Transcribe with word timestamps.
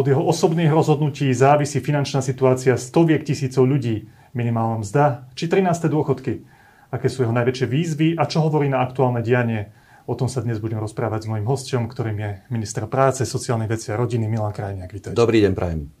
Od 0.00 0.08
jeho 0.08 0.24
osobných 0.24 0.72
rozhodnutí 0.72 1.28
závisí 1.36 1.76
finančná 1.76 2.24
situácia 2.24 2.72
stoviek 2.80 3.20
tisícov 3.20 3.68
ľudí, 3.68 4.08
minimálna 4.32 4.80
mzda 4.80 5.28
či 5.36 5.44
13. 5.44 5.92
dôchodky. 5.92 6.40
Aké 6.88 7.12
sú 7.12 7.20
jeho 7.20 7.36
najväčšie 7.36 7.68
výzvy 7.68 8.08
a 8.16 8.24
čo 8.24 8.40
hovorí 8.40 8.72
na 8.72 8.80
aktuálne 8.80 9.20
dianie. 9.20 9.68
O 10.08 10.16
tom 10.16 10.32
sa 10.32 10.40
dnes 10.40 10.56
budem 10.56 10.80
rozprávať 10.80 11.28
s 11.28 11.28
mojim 11.28 11.44
hostom, 11.44 11.84
ktorým 11.84 12.16
je 12.16 12.30
minister 12.48 12.88
práce, 12.88 13.28
sociálnej 13.28 13.68
veci 13.68 13.92
a 13.92 14.00
rodiny 14.00 14.24
Milan 14.24 14.56
Krajniak. 14.56 14.88
Vítajte. 14.88 15.20
Dobrý 15.20 15.44
deň, 15.44 15.52
prajem. 15.52 15.92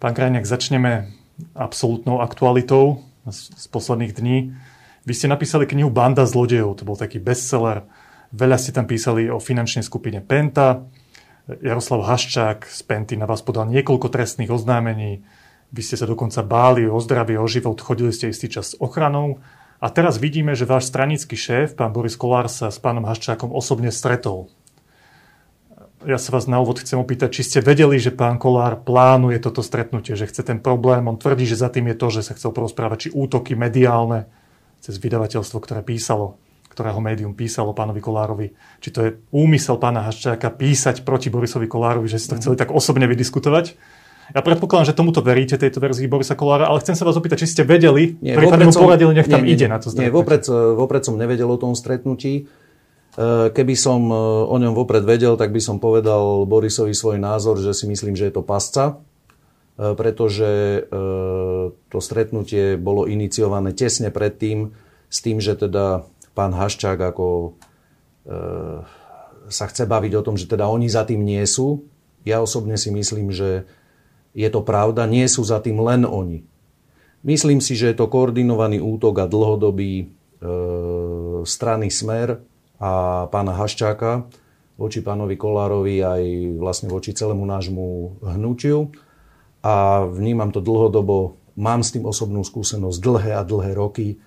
Pán 0.00 0.16
Krajniak, 0.16 0.48
začneme 0.48 1.12
absolútnou 1.52 2.24
aktualitou 2.24 3.04
z 3.28 3.68
posledných 3.68 4.16
dní. 4.16 4.56
Vy 5.04 5.12
ste 5.12 5.28
napísali 5.28 5.68
knihu 5.68 5.92
Banda 5.92 6.24
zlodejov, 6.24 6.80
to 6.80 6.88
bol 6.88 6.96
taký 6.96 7.20
bestseller. 7.20 7.84
Veľa 8.32 8.56
ste 8.56 8.72
tam 8.72 8.88
písali 8.88 9.28
o 9.28 9.36
finančnej 9.36 9.84
skupine 9.84 10.24
Penta, 10.24 10.88
Jaroslav 11.50 12.06
Haščák 12.06 12.70
z 12.70 12.80
Penty 12.86 13.18
na 13.18 13.26
vás 13.26 13.42
podal 13.42 13.66
niekoľko 13.66 14.14
trestných 14.14 14.54
oznámení. 14.54 15.26
Vy 15.74 15.82
ste 15.82 15.98
sa 15.98 16.06
dokonca 16.06 16.38
báli 16.46 16.86
o 16.86 17.02
zdravie, 17.02 17.34
o 17.34 17.50
život, 17.50 17.82
chodili 17.82 18.14
ste 18.14 18.30
istý 18.30 18.46
čas 18.46 18.72
s 18.72 18.78
ochranou. 18.78 19.42
A 19.82 19.90
teraz 19.90 20.22
vidíme, 20.22 20.54
že 20.54 20.70
váš 20.70 20.86
stranický 20.86 21.34
šéf, 21.34 21.74
pán 21.74 21.90
Boris 21.90 22.14
Kolár, 22.14 22.46
sa 22.46 22.70
s 22.70 22.78
pánom 22.78 23.02
Haščákom 23.02 23.50
osobne 23.50 23.90
stretol. 23.90 24.46
Ja 26.06 26.14
sa 26.14 26.30
vás 26.30 26.46
na 26.46 26.62
úvod 26.62 26.78
chcem 26.78 26.98
opýtať, 27.02 27.34
či 27.34 27.42
ste 27.42 27.58
vedeli, 27.58 27.98
že 27.98 28.14
pán 28.14 28.38
Kolár 28.38 28.78
plánuje 28.86 29.42
toto 29.42 29.66
stretnutie, 29.66 30.14
že 30.14 30.30
chce 30.30 30.46
ten 30.46 30.62
problém. 30.62 31.02
On 31.10 31.18
tvrdí, 31.18 31.42
že 31.42 31.58
za 31.58 31.66
tým 31.74 31.90
je 31.90 31.98
to, 31.98 32.06
že 32.14 32.22
sa 32.22 32.38
chcel 32.38 32.54
porozprávať, 32.54 33.10
či 33.10 33.18
útoky 33.18 33.58
mediálne 33.58 34.30
cez 34.78 34.94
vydavateľstvo, 35.02 35.58
ktoré 35.58 35.82
písalo 35.82 36.38
ktorého 36.72 36.96
médium 37.04 37.36
písalo 37.36 37.76
pánovi 37.76 38.00
Kolárovi, 38.00 38.56
či 38.80 38.88
to 38.88 39.04
je 39.04 39.10
úmysel 39.28 39.76
pána 39.76 40.08
Haščáka 40.08 40.48
písať 40.56 41.04
proti 41.04 41.28
Borisovi 41.28 41.68
Kolárovi, 41.68 42.08
že 42.08 42.16
si 42.16 42.32
to 42.32 42.40
chceli 42.40 42.56
tak 42.56 42.72
osobne 42.72 43.04
vydiskutovať. 43.04 43.76
Ja 44.32 44.40
predpokladám, 44.40 44.88
že 44.88 44.94
tomuto 44.96 45.20
veríte, 45.20 45.60
tejto 45.60 45.76
verzii 45.76 46.08
Borisa 46.08 46.32
Kolára, 46.32 46.72
ale 46.72 46.80
chcem 46.80 46.96
sa 46.96 47.04
vás 47.04 47.20
opýtať, 47.20 47.44
či 47.44 47.52
ste 47.52 47.62
vedeli, 47.68 48.16
nie, 48.24 48.32
prípadne 48.32 48.64
mu 48.64 48.72
poradili, 48.72 49.12
nech 49.12 49.28
tam 49.28 49.44
nie, 49.44 49.52
ide 49.52 49.68
nie, 49.68 49.74
na 49.76 49.76
to 49.76 49.92
stretnutie. 49.92 50.08
Nie, 50.08 50.16
vopred, 50.16 50.42
vopred 50.48 51.02
som 51.04 51.20
nevedel 51.20 51.52
o 51.52 51.60
tom 51.60 51.76
stretnutí. 51.76 52.48
E, 53.12 53.52
keby 53.52 53.74
som 53.76 54.08
e, 54.08 54.16
o 54.48 54.56
ňom 54.56 54.72
vopred 54.72 55.04
vedel, 55.04 55.36
tak 55.36 55.52
by 55.52 55.60
som 55.60 55.76
povedal 55.76 56.48
Borisovi 56.48 56.96
svoj 56.96 57.20
názor, 57.20 57.60
že 57.60 57.76
si 57.76 57.84
myslím, 57.84 58.16
že 58.16 58.32
je 58.32 58.34
to 58.40 58.40
pasca, 58.40 58.96
e, 59.76 59.92
pretože 59.92 60.86
to 61.92 61.98
stretnutie 62.00 62.80
bolo 62.80 63.04
iniciované 63.04 63.76
tesne 63.76 64.08
predtým, 64.08 64.72
s 65.12 65.18
tým, 65.20 65.44
že 65.44 65.52
teda 65.60 66.08
pán 66.32 66.52
Haščák 66.52 66.98
ako 67.00 67.26
e, 67.32 67.50
sa 69.48 69.64
chce 69.68 69.84
baviť 69.84 70.12
o 70.18 70.24
tom, 70.24 70.36
že 70.36 70.48
teda 70.48 70.68
oni 70.68 70.88
za 70.88 71.04
tým 71.04 71.20
nie 71.20 71.42
sú. 71.44 71.84
Ja 72.24 72.40
osobne 72.40 72.78
si 72.80 72.88
myslím, 72.94 73.34
že 73.34 73.68
je 74.32 74.48
to 74.48 74.64
pravda, 74.64 75.04
nie 75.04 75.28
sú 75.28 75.44
za 75.44 75.60
tým 75.60 75.80
len 75.82 76.08
oni. 76.08 76.44
Myslím 77.22 77.62
si, 77.62 77.78
že 77.78 77.92
je 77.92 77.96
to 78.02 78.10
koordinovaný 78.10 78.82
útok 78.82 79.22
a 79.22 79.30
dlhodobý 79.30 79.92
e, 80.02 80.04
strany 81.46 81.92
Smer 81.92 82.42
a 82.82 83.24
pána 83.30 83.54
Haščáka 83.54 84.26
voči 84.80 85.04
pánovi 85.04 85.38
Kolárovi 85.38 86.02
aj 86.02 86.22
vlastne 86.58 86.88
voči 86.90 87.14
celému 87.14 87.46
nášmu 87.46 88.18
hnutiu. 88.34 88.90
A 89.62 90.02
vnímam 90.10 90.50
to 90.50 90.58
dlhodobo, 90.58 91.38
mám 91.54 91.86
s 91.86 91.94
tým 91.94 92.02
osobnú 92.02 92.42
skúsenosť 92.42 92.98
dlhé 92.98 93.32
a 93.38 93.46
dlhé 93.46 93.78
roky 93.78 94.18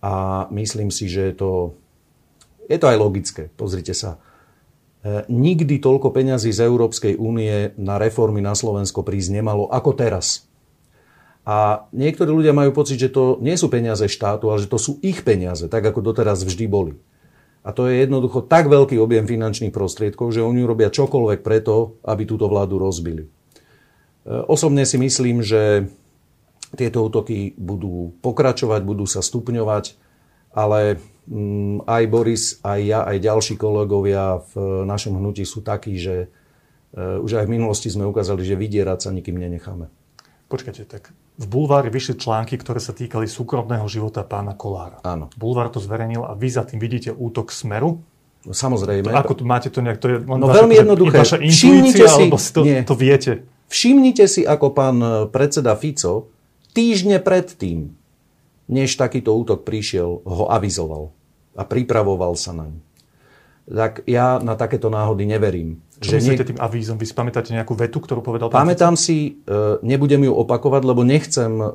a 0.00 0.46
myslím 0.48 0.88
si, 0.88 1.06
že 1.12 1.32
je 1.32 1.34
to, 1.36 1.52
je 2.66 2.78
to 2.80 2.86
aj 2.88 2.96
logické. 2.96 3.42
Pozrite 3.52 3.92
sa. 3.92 4.16
E, 5.04 5.28
nikdy 5.28 5.80
toľko 5.80 6.12
peňazí 6.12 6.52
z 6.52 6.64
Európskej 6.64 7.20
únie 7.20 7.76
na 7.76 8.00
reformy 8.00 8.40
na 8.40 8.56
Slovensko 8.56 9.04
prísť 9.04 9.40
nemalo 9.40 9.68
ako 9.68 9.92
teraz. 9.92 10.48
A 11.44 11.88
niektorí 11.92 12.28
ľudia 12.32 12.52
majú 12.52 12.72
pocit, 12.76 13.00
že 13.00 13.12
to 13.12 13.40
nie 13.40 13.56
sú 13.56 13.72
peniaze 13.72 14.04
štátu, 14.04 14.52
ale 14.52 14.60
že 14.60 14.68
to 14.68 14.76
sú 14.76 15.00
ich 15.00 15.24
peniaze, 15.24 15.68
tak 15.68 15.84
ako 15.84 16.04
doteraz 16.04 16.44
vždy 16.44 16.64
boli. 16.68 16.92
A 17.60 17.76
to 17.76 17.88
je 17.88 18.00
jednoducho 18.00 18.44
tak 18.44 18.72
veľký 18.72 18.96
objem 18.96 19.28
finančných 19.28 19.72
prostriedkov, 19.72 20.32
že 20.32 20.40
oni 20.40 20.64
robia 20.64 20.88
čokoľvek 20.88 21.40
preto, 21.44 22.00
aby 22.08 22.24
túto 22.24 22.48
vládu 22.48 22.80
rozbili. 22.80 23.24
E, 23.24 23.28
osobne 24.48 24.88
si 24.88 24.96
myslím, 24.96 25.44
že 25.44 25.92
tieto 26.74 27.02
útoky 27.02 27.54
budú 27.58 28.14
pokračovať, 28.22 28.80
budú 28.86 29.04
sa 29.06 29.22
stupňovať, 29.22 29.98
ale 30.54 31.02
mm, 31.26 31.86
aj 31.86 32.02
Boris, 32.06 32.44
aj 32.62 32.80
ja, 32.82 33.00
aj 33.06 33.16
ďalší 33.18 33.54
kolegovia 33.58 34.42
v 34.54 34.86
našom 34.86 35.18
hnutí 35.18 35.42
sú 35.42 35.62
takí, 35.62 35.98
že 35.98 36.30
e, 36.94 37.22
už 37.22 37.42
aj 37.42 37.46
v 37.46 37.54
minulosti 37.58 37.90
sme 37.90 38.06
ukázali, 38.06 38.46
že 38.46 38.58
vydierať 38.58 38.98
sa 39.02 39.10
nikým 39.10 39.38
nenecháme. 39.38 39.90
Počkajte, 40.50 40.82
tak 40.86 41.14
v 41.40 41.46
Bulvári 41.46 41.88
vyšli 41.88 42.18
články, 42.20 42.58
ktoré 42.58 42.82
sa 42.82 42.92
týkali 42.92 43.24
súkromného 43.24 43.86
života 43.86 44.26
pána 44.26 44.58
Kolára. 44.58 45.00
Áno. 45.06 45.32
Bulvár 45.38 45.72
to 45.72 45.80
zverejnil 45.80 46.26
a 46.26 46.34
vy 46.34 46.48
za 46.52 46.68
tým 46.68 46.82
vidíte 46.82 47.14
útok 47.14 47.54
Smeru? 47.54 48.02
No, 48.44 48.52
samozrejme. 48.52 49.08
To, 49.08 49.16
ako 49.16 49.34
to 49.40 49.44
máte 49.44 49.68
to 49.72 49.80
nejak? 49.84 50.00
To 50.00 50.08
je 50.08 50.16
no 50.24 50.48
veľmi 50.48 50.74
jednoduché. 50.76 51.16
Vaša 51.22 51.38
intuícia, 51.40 52.08
si, 52.08 52.24
alebo 52.24 52.36
si 52.40 52.50
to, 52.52 52.60
nie. 52.64 52.80
to 52.84 52.96
viete? 52.96 53.44
Všimnite 53.70 54.24
si, 54.26 54.42
ako 54.44 54.66
pán 54.74 54.96
predseda 55.30 55.76
Fico 55.76 56.39
týždne 56.72 57.18
predtým, 57.22 57.94
než 58.70 58.94
takýto 58.94 59.34
útok 59.34 59.66
prišiel, 59.66 60.22
ho 60.22 60.44
avizoval 60.46 61.10
a 61.58 61.66
pripravoval 61.66 62.38
sa 62.38 62.54
naň. 62.54 62.78
Tak 63.70 64.02
ja 64.06 64.42
na 64.42 64.58
takéto 64.58 64.90
náhody 64.90 65.26
neverím. 65.26 65.78
Čo 66.02 66.16
že 66.16 66.18
myslíte 66.18 66.42
nie... 66.42 66.50
tým 66.54 66.58
avízom? 66.58 66.96
Vy 66.98 67.06
si 67.06 67.14
pamätáte 67.14 67.54
nejakú 67.54 67.76
vetu, 67.76 68.02
ktorú 68.02 68.24
povedal 68.24 68.48
pán 68.50 68.66
Pamätám 68.66 68.98
si, 68.98 69.38
e, 69.46 69.78
nebudem 69.84 70.26
ju 70.26 70.32
opakovať, 70.32 70.82
lebo 70.82 71.06
nechcem 71.06 71.52
e, 71.60 71.66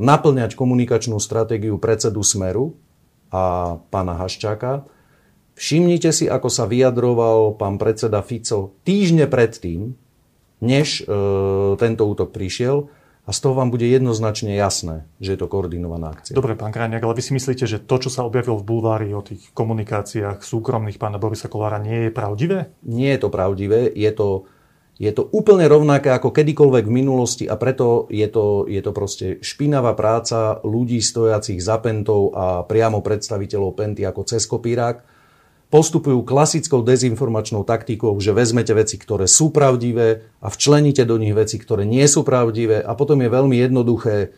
naplňať 0.00 0.56
komunikačnú 0.56 1.18
stratégiu 1.20 1.76
predsedu 1.76 2.22
Smeru 2.24 2.78
a 3.28 3.76
pána 3.92 4.16
Haščáka. 4.16 4.88
Všimnite 5.58 6.14
si, 6.14 6.30
ako 6.30 6.48
sa 6.48 6.64
vyjadroval 6.64 7.58
pán 7.60 7.76
predseda 7.76 8.24
Fico 8.24 8.78
týždne 8.86 9.28
predtým, 9.28 9.92
než 10.64 11.02
e, 11.02 11.12
tento 11.76 12.08
útok 12.08 12.30
prišiel 12.30 12.88
a 13.24 13.30
z 13.32 13.38
toho 13.40 13.56
vám 13.56 13.72
bude 13.72 13.88
jednoznačne 13.88 14.52
jasné, 14.52 15.08
že 15.16 15.32
je 15.32 15.38
to 15.40 15.48
koordinovaná 15.48 16.12
akcia. 16.12 16.36
Dobre, 16.36 16.60
pán 16.60 16.76
Krajniak, 16.76 17.00
ale 17.00 17.16
vy 17.16 17.22
si 17.24 17.32
myslíte, 17.32 17.64
že 17.64 17.80
to, 17.80 17.96
čo 17.96 18.12
sa 18.12 18.20
objavilo 18.28 18.60
v 18.60 18.68
bulvári 18.68 19.08
o 19.16 19.24
tých 19.24 19.48
komunikáciách 19.56 20.44
súkromných 20.44 21.00
pána 21.00 21.16
Borisa 21.16 21.48
Kolára, 21.48 21.80
nie 21.80 22.08
je 22.08 22.10
pravdivé? 22.12 22.76
Nie 22.84 23.16
je 23.16 23.20
to 23.24 23.28
pravdivé, 23.32 23.88
je 23.96 24.12
to, 24.12 24.44
je 25.00 25.08
to 25.08 25.24
úplne 25.32 25.64
rovnaké 25.64 26.12
ako 26.12 26.36
kedykoľvek 26.36 26.84
v 26.84 26.96
minulosti 27.00 27.44
a 27.48 27.56
preto 27.56 28.12
je 28.12 28.28
to, 28.28 28.68
je 28.68 28.84
to 28.84 28.92
proste 28.92 29.26
špinavá 29.40 29.96
práca 29.96 30.60
ľudí 30.60 31.00
stojacich 31.00 31.64
za 31.64 31.80
pentou 31.80 32.28
a 32.36 32.60
priamo 32.68 33.00
predstaviteľov 33.00 33.72
penty 33.72 34.04
ako 34.04 34.20
cez 34.28 34.44
kopírák 34.44 35.13
postupujú 35.74 36.22
klasickou 36.22 36.86
dezinformačnou 36.86 37.66
taktikou, 37.66 38.14
že 38.22 38.30
vezmete 38.30 38.70
veci, 38.78 38.94
ktoré 38.94 39.26
sú 39.26 39.50
pravdivé 39.50 40.22
a 40.38 40.46
včleníte 40.46 41.02
do 41.02 41.18
nich 41.18 41.34
veci, 41.34 41.58
ktoré 41.58 41.82
nie 41.82 42.06
sú 42.06 42.22
pravdivé 42.22 42.78
a 42.78 42.94
potom 42.94 43.18
je 43.18 43.26
veľmi 43.26 43.58
jednoduché 43.58 44.14
e, 44.22 44.28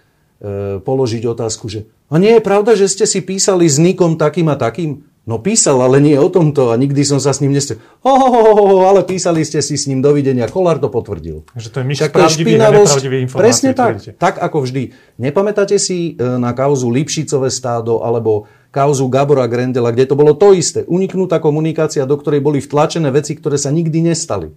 položiť 0.80 1.22
otázku, 1.28 1.69
že 1.69 1.84
a 2.08 2.16
nie 2.16 2.38
je 2.38 2.42
pravda, 2.42 2.72
že 2.72 2.88
ste 2.88 3.04
si 3.04 3.20
písali 3.20 3.69
s 3.69 3.76
Nikom 3.76 4.16
takým 4.16 4.48
a 4.48 4.56
takým? 4.56 5.04
No 5.26 5.42
písal, 5.42 5.82
ale 5.82 5.98
nie 5.98 6.14
o 6.14 6.30
tomto 6.30 6.70
a 6.70 6.78
nikdy 6.78 7.02
som 7.02 7.19
sa 7.19 7.34
s 7.34 7.42
ním 7.42 7.50
nestretol. 7.50 7.82
Ho, 8.06 8.14
ho, 8.14 8.28
ho, 8.30 8.53
ho, 8.54 8.78
ale 8.86 9.03
písali 9.03 9.42
ste 9.42 9.58
si 9.58 9.74
s 9.74 9.91
ním 9.91 9.98
dovidenia. 9.98 10.47
Kolár 10.47 10.78
to 10.78 10.86
potvrdil. 10.86 11.42
Že 11.58 11.68
to 11.74 11.76
je 11.82 11.84
myš 11.84 11.98
pravdivých 12.14 12.62
a 12.62 12.70
nepravdivých 12.70 13.22
informácií. 13.26 13.42
Presne 13.42 13.70
tak. 13.74 13.94
Tak 14.22 14.34
ako 14.38 14.62
vždy. 14.62 14.94
Nepamätáte 15.18 15.82
si 15.82 16.14
e, 16.14 16.22
na 16.22 16.54
kauzu 16.54 16.86
Lipšicové 16.94 17.50
stádo 17.50 18.06
alebo 18.06 18.47
kauzu 18.77 19.09
Gabora 19.09 19.49
Grendela, 19.49 19.89
kde 19.89 20.05
to 20.05 20.21
bolo 20.21 20.37
to 20.37 20.53
isté. 20.53 20.84
Uniknutá 20.84 21.41
komunikácia, 21.41 22.05
do 22.05 22.21
ktorej 22.21 22.45
boli 22.45 22.61
vtlačené 22.61 23.09
veci, 23.09 23.33
ktoré 23.33 23.57
sa 23.57 23.73
nikdy 23.73 24.13
nestali. 24.13 24.53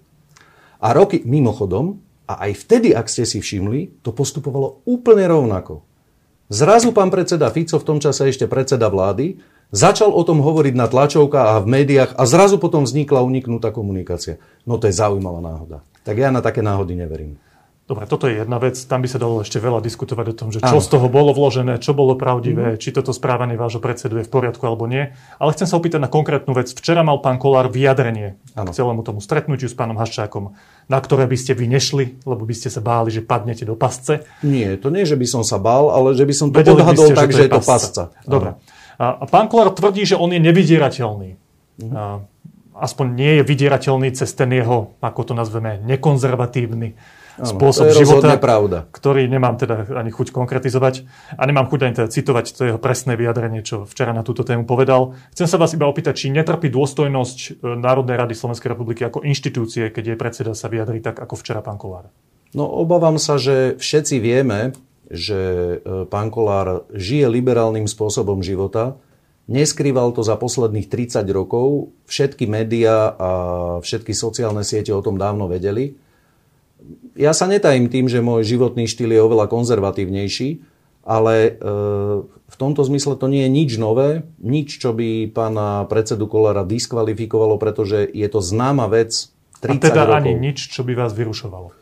A 0.83 0.91
roky, 0.91 1.23
mimochodom, 1.23 2.03
a 2.27 2.51
aj 2.51 2.67
vtedy, 2.67 2.91
ak 2.91 3.07
ste 3.07 3.23
si 3.23 3.39
všimli, 3.39 4.03
to 4.03 4.11
postupovalo 4.11 4.83
úplne 4.83 5.23
rovnako. 5.23 5.87
Zrazu 6.51 6.91
pán 6.91 7.07
predseda 7.07 7.47
Fico, 7.47 7.79
v 7.79 7.87
tom 7.87 7.97
čase 8.03 8.27
ešte 8.27 8.51
predseda 8.51 8.91
vlády, 8.91 9.39
Začal 9.69 10.09
o 10.09 10.25
tom 10.25 10.41
hovoriť 10.41 10.73
na 10.73 10.89
tlačovkách 10.89 11.47
a 11.53 11.61
v 11.61 11.69
médiách 11.69 12.17
a 12.17 12.25
zrazu 12.25 12.57
potom 12.57 12.89
vznikla 12.89 13.21
uniknutá 13.21 13.69
komunikácia. 13.69 14.41
No 14.65 14.81
to 14.81 14.89
je 14.89 14.97
zaujímavá 14.97 15.45
náhoda. 15.45 15.85
Tak 16.01 16.17
ja 16.17 16.33
na 16.33 16.41
také 16.41 16.65
náhody 16.65 16.97
neverím. 16.97 17.37
Dobre, 17.89 18.05
toto 18.05 18.29
je 18.29 18.37
jedna 18.37 18.61
vec, 18.61 18.77
tam 18.85 19.01
by 19.01 19.09
sa 19.09 19.17
dalo 19.17 19.41
ešte 19.41 19.57
veľa 19.57 19.81
diskutovať 19.81 20.25
o 20.29 20.35
tom, 20.37 20.53
že 20.53 20.61
čo 20.61 20.77
ano. 20.77 20.85
z 20.85 20.93
toho 20.93 21.09
bolo 21.09 21.33
vložené, 21.33 21.81
čo 21.81 21.97
bolo 21.97 22.13
pravdivé, 22.13 22.77
mm. 22.77 22.85
či 22.85 22.93
toto 22.93 23.09
správanie 23.17 23.57
vášho 23.57 23.81
predsedu 23.81 24.21
je 24.21 24.29
v 24.29 24.31
poriadku 24.31 24.61
alebo 24.61 24.85
nie. 24.85 25.09
Ale 25.41 25.57
chcem 25.57 25.65
sa 25.65 25.73
opýtať 25.73 25.97
na 25.97 26.05
konkrétnu 26.05 26.53
vec. 26.53 26.69
Včera 26.69 27.01
mal 27.01 27.17
pán 27.17 27.41
Kolár 27.41 27.73
vyjadrenie 27.73 28.37
ano. 28.53 28.69
k 28.69 28.77
celému 28.77 29.01
tomu 29.01 29.25
stretnutiu 29.25 29.65
s 29.65 29.73
pánom 29.73 29.97
Haščákom, 29.97 30.53
na 30.85 31.01
ktoré 31.01 31.25
by 31.25 31.33
ste 31.33 31.57
vy 31.57 31.65
nešli, 31.65 32.21
lebo 32.29 32.45
by 32.45 32.53
ste 32.53 32.69
sa 32.69 32.77
báli, 32.77 33.09
že 33.09 33.25
padnete 33.25 33.65
do 33.65 33.73
pasce. 33.73 34.21
Nie, 34.45 34.77
to 34.77 34.93
nie, 34.93 35.09
že 35.09 35.17
by 35.17 35.25
som 35.25 35.41
sa 35.41 35.57
bál, 35.57 35.89
ale 35.89 36.13
že 36.13 36.29
by 36.29 36.33
som 36.37 36.53
to 36.53 36.61
Vedeli 36.61 36.85
odhadol 36.85 37.09
ste, 37.09 37.17
tak, 37.17 37.33
že, 37.33 37.41
že 37.41 37.43
je 37.49 37.51
to 37.57 37.63
pasca. 37.65 38.03
Dobre. 38.21 38.53
A, 39.01 39.17
a 39.17 39.25
pán 39.25 39.49
Kolár 39.49 39.73
tvrdí, 39.73 40.05
že 40.05 40.13
on 40.13 40.29
je 40.29 40.37
nevydierateľný. 40.37 41.41
Mm. 41.81 41.93
A, 41.97 42.21
aspoň 42.85 43.05
nie 43.17 43.31
je 43.41 43.43
vydierateľný 43.49 44.13
cez 44.13 44.29
ten 44.37 44.53
jeho, 44.53 44.93
ako 45.01 45.21
to 45.25 45.33
nazveme, 45.33 45.81
nekonzervatívny 45.89 47.17
Áno, 47.39 47.55
spôsob 47.55 47.87
to 47.87 48.03
života, 48.03 48.35
pravda. 48.35 48.83
ktorý 48.91 49.23
nemám 49.31 49.55
teda 49.55 49.87
ani 49.95 50.11
chuť 50.11 50.35
konkretizovať 50.35 51.07
a 51.39 51.43
nemám 51.47 51.71
chuť 51.71 51.79
ani 51.87 51.93
teda 51.95 52.09
citovať 52.11 52.45
to 52.51 52.61
jeho 52.67 52.79
presné 52.79 53.15
vyjadrenie, 53.15 53.63
čo 53.63 53.87
včera 53.87 54.11
na 54.11 54.27
túto 54.27 54.43
tému 54.43 54.67
povedal. 54.67 55.15
Chcem 55.31 55.47
sa 55.47 55.55
vás 55.55 55.71
iba 55.71 55.87
opýtať, 55.87 56.19
či 56.19 56.35
netrpí 56.35 56.67
dôstojnosť 56.67 57.37
e, 57.39 57.79
Národnej 57.79 58.19
rady 58.19 58.35
Slovenskej 58.35 58.75
republiky 58.75 59.07
ako 59.07 59.23
inštitúcie, 59.23 59.87
keď 59.95 60.03
jej 60.13 60.17
predseda 60.19 60.51
sa 60.51 60.67
vyjadrí 60.67 60.99
tak, 60.99 61.15
ako 61.15 61.39
včera 61.39 61.63
pán 61.63 61.79
Kolár. 61.79 62.11
No 62.51 62.67
obávam 62.67 63.15
sa, 63.15 63.39
že 63.39 63.79
všetci 63.79 64.19
vieme, 64.19 64.75
že 65.07 65.39
e, 65.79 66.03
pán 66.11 66.27
Kolár 66.27 66.91
žije 66.91 67.31
liberálnym 67.31 67.87
spôsobom 67.87 68.43
života, 68.43 68.99
Neskrýval 69.49 70.13
to 70.13 70.21
za 70.21 70.37
posledných 70.37 70.93
30 70.93 71.25
rokov. 71.33 71.89
Všetky 72.05 72.45
médiá 72.45 73.17
a 73.17 73.31
všetky 73.81 74.13
sociálne 74.13 74.61
siete 74.61 74.93
o 74.93 75.01
tom 75.01 75.17
dávno 75.17 75.49
vedeli 75.49 75.97
ja 77.19 77.35
sa 77.35 77.51
netajím 77.51 77.91
tým, 77.91 78.07
že 78.07 78.23
môj 78.23 78.47
životný 78.47 78.87
štýl 78.87 79.11
je 79.11 79.19
oveľa 79.19 79.51
konzervatívnejší, 79.51 80.63
ale 81.03 81.35
e, 81.35 81.51
v 82.23 82.55
tomto 82.55 82.79
zmysle 82.87 83.19
to 83.19 83.27
nie 83.27 83.43
je 83.43 83.51
nič 83.51 83.71
nové, 83.75 84.23
nič, 84.39 84.79
čo 84.79 84.95
by 84.95 85.27
pána 85.27 85.83
predsedu 85.91 86.31
Kolára 86.31 86.63
diskvalifikovalo, 86.63 87.59
pretože 87.59 88.07
je 88.07 88.27
to 88.31 88.39
známa 88.39 88.87
vec 88.87 89.27
30 89.59 89.67
A 89.67 89.73
teda 89.83 90.03
rokov. 90.07 90.15
ani 90.23 90.31
nič, 90.39 90.71
čo 90.71 90.87
by 90.87 90.95
vás 90.95 91.11
vyrušovalo. 91.11 91.75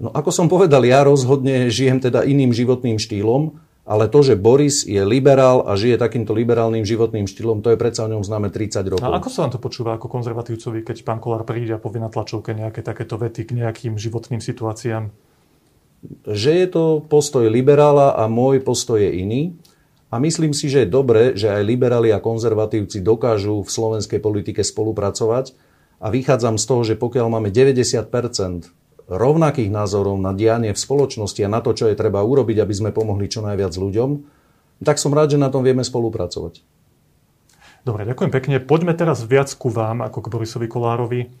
No 0.00 0.08
ako 0.14 0.30
som 0.30 0.46
povedal, 0.46 0.86
ja 0.86 1.02
rozhodne 1.02 1.68
žijem 1.68 2.00
teda 2.00 2.24
iným 2.24 2.54
životným 2.54 2.96
štýlom 2.96 3.58
ale 3.90 4.06
to, 4.06 4.22
že 4.22 4.38
Boris 4.38 4.86
je 4.86 5.02
liberál 5.02 5.66
a 5.66 5.74
žije 5.74 5.98
takýmto 5.98 6.30
liberálnym 6.30 6.86
životným 6.86 7.26
štýlom, 7.26 7.58
to 7.58 7.74
je 7.74 7.78
predsa 7.80 8.06
o 8.06 8.12
ňom 8.14 8.22
známe 8.22 8.54
30 8.54 8.86
rokov. 8.86 9.02
A 9.02 9.18
ako 9.18 9.28
sa 9.34 9.42
vám 9.42 9.52
to 9.58 9.58
počúva 9.58 9.98
ako 9.98 10.06
konzervatívcovi, 10.06 10.86
keď 10.86 11.02
pán 11.02 11.18
Kolár 11.18 11.42
príde 11.42 11.74
a 11.74 11.82
povie 11.82 11.98
na 11.98 12.06
tlačovke 12.06 12.54
nejaké 12.54 12.86
takéto 12.86 13.18
vety 13.18 13.50
k 13.50 13.58
nejakým 13.58 13.98
životným 13.98 14.38
situáciám? 14.38 15.10
Že 16.22 16.50
je 16.62 16.66
to 16.70 16.84
postoj 17.02 17.50
liberála 17.50 18.14
a 18.14 18.30
môj 18.30 18.62
postoj 18.62 19.02
je 19.02 19.10
iný. 19.10 19.58
A 20.10 20.22
myslím 20.22 20.54
si, 20.54 20.70
že 20.70 20.86
je 20.86 20.94
dobré, 20.94 21.34
že 21.34 21.50
aj 21.50 21.62
liberáli 21.66 22.14
a 22.14 22.22
konzervatívci 22.22 23.02
dokážu 23.02 23.66
v 23.66 23.70
slovenskej 23.70 24.22
politike 24.22 24.62
spolupracovať. 24.62 25.54
A 25.98 26.14
vychádzam 26.14 26.62
z 26.62 26.64
toho, 26.64 26.82
že 26.86 26.94
pokiaľ 26.94 27.26
máme 27.26 27.50
90 27.50 28.06
rovnakých 29.10 29.74
názorov 29.74 30.14
na 30.22 30.30
dianie 30.30 30.70
v 30.70 30.78
spoločnosti 30.78 31.42
a 31.42 31.50
na 31.50 31.58
to, 31.58 31.74
čo 31.74 31.90
je 31.90 31.98
treba 31.98 32.22
urobiť, 32.22 32.62
aby 32.62 32.74
sme 32.74 32.90
pomohli 32.94 33.26
čo 33.26 33.42
najviac 33.42 33.74
ľuďom, 33.74 34.10
tak 34.86 35.02
som 35.02 35.10
rád, 35.10 35.34
že 35.34 35.42
na 35.42 35.50
tom 35.50 35.66
vieme 35.66 35.82
spolupracovať. 35.82 36.62
Dobre, 37.82 38.06
ďakujem 38.06 38.30
pekne. 38.30 38.56
Poďme 38.62 38.94
teraz 38.94 39.24
viac 39.26 39.50
ku 39.56 39.66
vám, 39.72 40.04
ako 40.06 40.22
k 40.22 40.30
Borisovi 40.30 40.68
Kolárovi. 40.70 41.32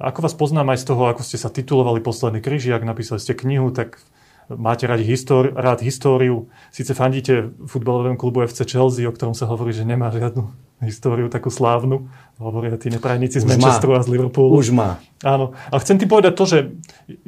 Ako 0.00 0.24
vás 0.24 0.32
poznám 0.32 0.72
aj 0.72 0.80
z 0.80 0.88
toho, 0.88 1.02
ako 1.12 1.20
ste 1.20 1.36
sa 1.36 1.52
titulovali 1.52 2.00
Posledný 2.00 2.40
kryžiak, 2.40 2.80
napísali 2.86 3.20
ste 3.20 3.36
knihu, 3.36 3.68
tak 3.68 4.00
máte 4.48 4.88
radi 4.88 5.04
históri- 5.04 5.52
rád 5.52 5.84
históriu. 5.84 6.48
Sice 6.72 6.96
fandíte 6.96 7.52
futbalovému 7.68 8.16
klubu 8.16 8.40
FC 8.40 8.64
Chelsea, 8.64 9.04
o 9.04 9.12
ktorom 9.12 9.36
sa 9.36 9.44
hovorí, 9.44 9.76
že 9.76 9.84
nemá 9.84 10.08
žiadnu 10.08 10.69
históriu 10.84 11.28
takú 11.28 11.52
slávnu. 11.52 12.08
Hovoria 12.40 12.80
tí 12.80 12.88
neprajníci 12.88 13.40
z 13.40 13.44
Manchesteru 13.44 13.96
a 13.96 14.00
z 14.00 14.08
Liverpoolu. 14.16 14.56
Už 14.56 14.72
má. 14.72 14.96
Áno. 15.20 15.52
A 15.68 15.76
chcem 15.76 16.00
ti 16.00 16.08
povedať 16.08 16.32
to, 16.32 16.44
že 16.48 16.58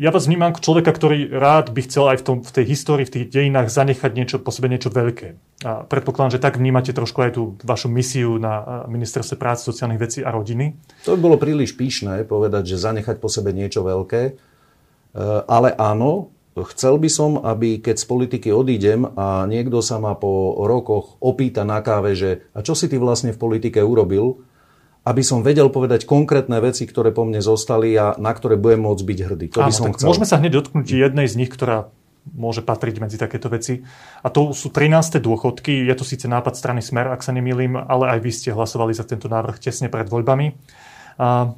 ja 0.01 0.09
vás 0.09 0.25
vnímam 0.25 0.57
ako 0.57 0.65
človeka, 0.65 0.89
ktorý 0.97 1.29
rád 1.29 1.69
by 1.77 1.81
chcel 1.85 2.09
aj 2.09 2.19
v, 2.21 2.25
tom, 2.25 2.37
v 2.41 2.49
tej 2.49 2.65
histórii, 2.73 3.05
v 3.05 3.13
tých 3.21 3.27
dejinách 3.29 3.69
zanechať 3.69 4.11
niečo 4.17 4.37
po 4.41 4.49
sebe 4.49 4.73
niečo 4.73 4.89
veľké. 4.89 5.37
A 5.69 5.85
predpokladám, 5.85 6.41
že 6.41 6.43
tak 6.43 6.57
vnímate 6.57 6.97
trošku 6.97 7.21
aj 7.21 7.37
tú 7.37 7.61
vašu 7.61 7.93
misiu 7.93 8.41
na 8.41 8.85
ministerstve 8.89 9.37
práce, 9.37 9.69
sociálnych 9.69 10.01
vecí 10.01 10.21
a 10.25 10.33
rodiny. 10.33 10.73
To 11.05 11.13
by 11.13 11.21
bolo 11.21 11.37
príliš 11.37 11.77
píšne 11.77 12.25
povedať, 12.25 12.73
že 12.73 12.81
zanechať 12.81 13.21
po 13.21 13.29
sebe 13.29 13.53
niečo 13.53 13.85
veľké. 13.85 14.23
E, 14.25 14.33
ale 15.45 15.77
áno, 15.77 16.33
Chcel 16.53 17.01
by 17.01 17.09
som, 17.09 17.41
aby 17.41 17.81
keď 17.81 17.97
z 17.97 18.07
politiky 18.07 18.49
odídem 18.53 19.09
a 19.17 19.49
niekto 19.49 19.81
sa 19.81 19.97
ma 19.97 20.13
po 20.13 20.53
rokoch 20.69 21.17
opýta 21.25 21.65
na 21.65 21.81
káve, 21.81 22.13
že 22.13 22.45
a 22.53 22.61
čo 22.61 22.77
si 22.77 22.93
ty 22.93 23.01
vlastne 23.01 23.33
v 23.33 23.41
politike 23.41 23.81
urobil, 23.81 24.45
aby 25.03 25.25
som 25.25 25.41
vedel 25.41 25.73
povedať 25.73 26.05
konkrétne 26.05 26.61
veci, 26.61 26.85
ktoré 26.85 27.11
po 27.11 27.25
mne 27.25 27.41
zostali 27.41 27.97
a 27.97 28.15
na 28.21 28.31
ktoré 28.31 28.61
budem 28.61 28.85
môcť 28.85 29.03
byť 29.03 29.19
hrdý. 29.25 29.47
To 29.51 29.59
by 29.65 29.73
Áno, 29.73 29.75
som 29.75 29.87
tak 29.91 29.95
chcel. 29.99 30.09
Môžeme 30.13 30.29
sa 30.29 30.39
hneď 30.39 30.53
dotknúť 30.63 30.87
jednej 30.93 31.27
z 31.27 31.35
nich, 31.41 31.51
ktorá 31.51 31.91
môže 32.31 32.63
patriť 32.63 33.03
medzi 33.03 33.19
takéto 33.19 33.51
veci. 33.51 33.83
A 34.23 34.31
to 34.31 34.55
sú 34.55 34.71
13. 34.71 35.19
dôchodky. 35.19 35.89
Je 35.91 35.95
to 35.99 36.07
síce 36.07 36.31
nápad 36.31 36.55
strany 36.55 36.79
Smer, 36.79 37.11
ak 37.11 37.25
sa 37.27 37.35
nemýlim, 37.35 37.75
ale 37.75 38.15
aj 38.15 38.19
vy 38.23 38.31
ste 38.31 38.55
hlasovali 38.55 38.95
za 38.95 39.03
tento 39.03 39.27
návrh 39.27 39.59
tesne 39.59 39.91
pred 39.91 40.07
voľbami. 40.07 40.55
A 41.19 41.51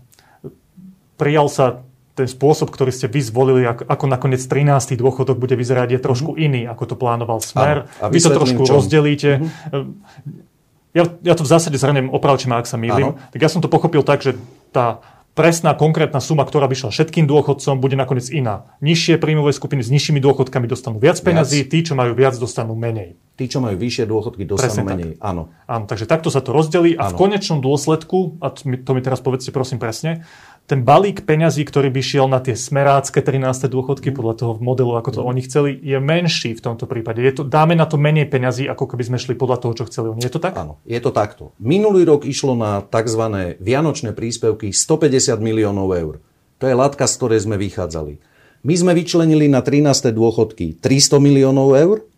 prijal 1.21 1.53
sa 1.53 1.85
ten 2.15 2.31
spôsob, 2.31 2.71
ktorý 2.71 2.95
ste 2.95 3.11
vy 3.11 3.21
zvolili, 3.21 3.63
ako, 3.67 3.91
ako 3.91 4.05
nakoniec 4.07 4.43
13. 4.47 4.95
dôchodok 4.95 5.35
bude 5.35 5.59
vyzerať, 5.59 5.99
je 5.99 6.01
trošku 6.01 6.39
mm-hmm. 6.39 6.47
iný, 6.47 6.63
ako 6.71 6.83
to 6.87 6.95
plánoval 6.95 7.43
Smer. 7.43 7.91
a 7.99 8.07
vy 8.07 8.23
to 8.23 8.31
trošku 8.31 8.63
čom? 8.63 8.79
rozdelíte. 8.79 9.43
Mm-hmm. 9.43 10.55
Ja, 10.95 11.11
ja 11.11 11.35
to 11.35 11.43
v 11.43 11.51
zásade 11.51 11.75
zhrnem, 11.75 12.07
opravte 12.07 12.47
ma, 12.47 12.63
ak 12.63 12.71
sa 12.71 12.79
mýlim. 12.79 13.19
Tak 13.35 13.41
ja 13.43 13.51
som 13.51 13.59
to 13.59 13.67
pochopil 13.67 14.07
tak, 14.07 14.23
že 14.23 14.39
tá 14.71 15.03
presná, 15.35 15.75
konkrétna 15.75 16.23
suma, 16.23 16.47
ktorá 16.47 16.71
by 16.71 16.79
šla 16.79 16.91
všetkým 16.95 17.27
dôchodcom, 17.27 17.83
bude 17.83 17.99
nakoniec 17.99 18.31
iná. 18.31 18.71
Nižšie 18.79 19.19
príjmové 19.19 19.51
skupiny 19.51 19.83
s 19.83 19.91
nižšími 19.91 20.23
dôchodkami 20.23 20.71
dostanú 20.71 21.03
viac 21.03 21.19
peňazí, 21.19 21.67
tí, 21.67 21.83
čo 21.83 21.99
majú 21.99 22.15
viac, 22.15 22.39
dostanú 22.39 22.79
menej. 22.79 23.19
Tí, 23.35 23.51
čo 23.51 23.59
majú 23.59 23.75
vyššie 23.75 24.07
dôchodky, 24.07 24.47
dostanú 24.47 24.63
Presne 24.71 24.83
menej. 24.87 25.11
Tak. 25.19 25.27
Áno. 25.27 25.51
Áno, 25.67 25.85
takže 25.91 26.07
takto 26.07 26.31
sa 26.31 26.39
to 26.39 26.55
rozdelí 26.55 26.95
a 26.95 27.11
v 27.11 27.19
konečnom 27.19 27.59
dôsledku, 27.59 28.39
a 28.39 28.55
to 28.55 28.63
mi, 28.71 28.79
to 28.79 28.95
mi 28.95 29.03
teraz 29.03 29.19
povedzte 29.19 29.51
prosím 29.51 29.83
presne, 29.83 30.23
ten 30.65 30.81
balík 30.81 31.29
peňazí, 31.29 31.61
ktorý 31.69 31.93
by 31.93 32.01
šiel 32.01 32.25
na 32.25 32.41
tie 32.41 32.57
smerácké 32.57 33.21
13. 33.21 33.69
dôchodky 33.69 34.17
podľa 34.17 34.35
toho 34.41 34.53
modelu, 34.65 34.97
ako 34.97 35.11
to 35.13 35.21
mm. 35.21 35.29
oni 35.29 35.41
chceli, 35.45 35.71
je 35.77 35.99
menší 36.01 36.57
v 36.57 36.65
tomto 36.65 36.89
prípade. 36.89 37.21
Je 37.21 37.37
to, 37.37 37.43
dáme 37.45 37.77
na 37.77 37.85
to 37.85 38.01
menej 38.01 38.33
peňazí, 38.33 38.65
ako 38.65 38.89
keby 38.89 39.05
sme 39.05 39.19
šli 39.21 39.37
podľa 39.37 39.61
toho, 39.61 39.73
čo 39.77 39.85
chceli 39.93 40.17
oni. 40.17 40.25
Je 40.25 40.33
to 40.33 40.41
tak? 40.41 40.57
Áno, 40.57 40.81
je 40.89 40.97
to 41.05 41.13
takto. 41.13 41.53
Minulý 41.61 42.09
rok 42.09 42.25
išlo 42.25 42.57
na 42.57 42.81
tzv. 42.81 43.23
vianočné 43.61 44.17
príspevky 44.17 44.73
150 44.73 45.37
miliónov 45.45 45.93
eur. 45.93 46.15
To 46.59 46.65
je 46.65 46.73
latka, 46.73 47.05
z 47.05 47.15
ktorej 47.21 47.45
sme 47.45 47.61
vychádzali. 47.61 48.17
My 48.65 48.75
sme 48.81 48.97
vyčlenili 48.97 49.53
na 49.53 49.61
13. 49.61 50.17
dôchodky 50.17 50.81
300 50.81 51.21
miliónov 51.21 51.77
eur. 51.77 52.09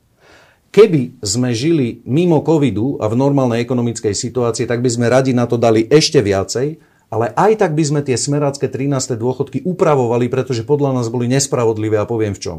Keby 0.71 1.19
sme 1.19 1.51
žili 1.51 1.99
mimo 2.07 2.39
covidu 2.47 3.03
a 3.03 3.11
v 3.11 3.19
normálnej 3.19 3.59
ekonomickej 3.67 4.15
situácii, 4.15 4.71
tak 4.71 4.87
by 4.87 4.91
sme 4.93 5.11
radi 5.11 5.35
na 5.35 5.51
to 5.51 5.59
dali 5.59 5.83
ešte 5.91 6.23
viacej, 6.23 6.79
ale 7.07 7.31
aj 7.35 7.63
tak 7.63 7.73
by 7.79 7.85
sme 7.87 8.01
tie 8.03 8.19
smerácké 8.19 8.67
13. 8.67 9.15
dôchodky 9.15 9.63
upravovali, 9.63 10.27
pretože 10.27 10.67
podľa 10.67 10.99
nás 10.99 11.07
boli 11.07 11.31
nespravodlivé 11.31 12.03
a 12.03 12.09
poviem 12.09 12.35
v 12.35 12.43
čom. 12.43 12.59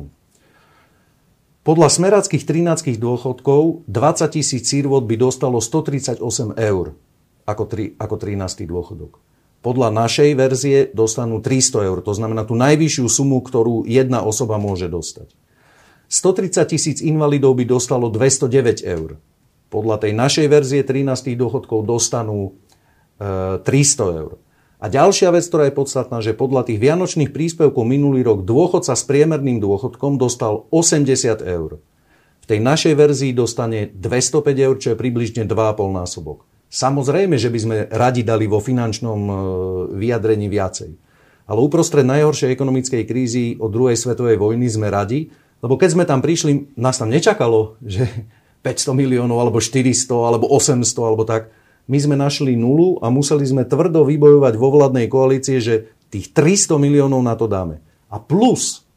Podľa 1.67 1.91
smeráckých 1.91 2.47
13 2.47 2.95
dôchodkov 2.95 3.83
20 3.91 4.35
tisíc 4.39 4.71
sírvot 4.71 5.03
by 5.03 5.19
dostalo 5.19 5.59
138 5.59 6.23
eur 6.55 6.95
ako, 7.43 7.63
tri, 7.67 7.91
ako 7.99 8.15
13. 8.15 8.63
dôchodok. 8.63 9.19
Podľa 9.59 9.91
našej 9.91 10.31
verzie 10.39 10.77
dostanú 10.95 11.43
300 11.43 11.87
eur, 11.91 11.99
to 11.99 12.15
znamená 12.15 12.47
tú 12.47 12.55
najvyššiu 12.55 13.07
sumu, 13.11 13.43
ktorú 13.43 13.83
jedna 13.83 14.23
osoba 14.23 14.55
môže 14.55 14.87
dostať. 14.87 15.35
130 16.07 16.71
tisíc 16.71 16.97
invalidov 17.03 17.59
by 17.59 17.67
dostalo 17.67 18.07
209 18.07 18.87
eur. 18.87 19.19
Podľa 19.67 20.07
tej 20.07 20.15
našej 20.15 20.47
verzie 20.47 20.81
13 20.87 21.35
dôchodkov 21.35 21.83
dostanú 21.83 22.55
300 23.19 24.21
eur. 24.21 24.37
A 24.77 24.93
ďalšia 24.93 25.33
vec, 25.33 25.41
ktorá 25.49 25.65
je 25.67 25.73
podstatná, 25.73 26.21
že 26.21 26.37
podľa 26.37 26.69
tých 26.69 26.77
vianočných 26.77 27.33
príspevkov 27.33 27.81
minulý 27.81 28.21
rok 28.21 28.45
dôchodca 28.45 28.93
s 28.93 29.03
priemerným 29.09 29.57
dôchodkom 29.57 30.21
dostal 30.21 30.69
80 30.69 31.41
eur. 31.41 31.81
V 32.41 32.45
tej 32.45 32.59
našej 32.61 32.93
verzii 32.93 33.33
dostane 33.33 33.89
205 33.89 34.53
eur, 34.53 34.75
čo 34.77 34.93
je 34.93 34.97
približne 35.01 35.49
2,5 35.49 35.97
násobok. 35.97 36.45
Samozrejme, 36.69 37.41
že 37.41 37.49
by 37.49 37.59
sme 37.59 37.77
radi 37.89 38.21
dali 38.21 38.45
vo 38.45 38.61
finančnom 38.61 39.21
e, 39.25 39.33
vyjadrení 39.97 40.45
viacej. 40.51 40.91
Ale 41.47 41.59
uprostred 41.63 42.03
najhoršej 42.05 42.53
ekonomickej 42.53 43.03
krízy 43.07 43.45
od 43.57 43.71
druhej 43.71 43.95
svetovej 43.95 44.35
vojny 44.35 44.67
sme 44.67 44.91
radi, 44.91 45.31
lebo 45.63 45.79
keď 45.79 45.89
sme 45.95 46.03
tam 46.05 46.21
prišli, 46.21 46.77
nás 46.77 46.99
tam 47.01 47.09
nečakalo, 47.09 47.81
že 47.81 48.05
500 48.61 48.93
miliónov, 48.93 49.41
alebo 49.41 49.57
400, 49.57 50.05
alebo 50.11 50.45
800, 50.53 50.85
alebo 51.01 51.23
tak 51.25 51.49
my 51.87 51.97
sme 51.97 52.15
našli 52.19 52.59
nulu 52.59 52.99
a 52.99 53.07
museli 53.07 53.47
sme 53.47 53.63
tvrdo 53.63 54.03
vybojovať 54.03 54.53
vo 54.59 54.69
vládnej 54.75 55.07
koalície, 55.07 55.63
že 55.63 55.95
tých 56.11 56.35
300 56.35 56.75
miliónov 56.79 57.23
na 57.23 57.35
to 57.39 57.47
dáme. 57.47 57.79
A 58.11 58.19
plus 58.19 58.87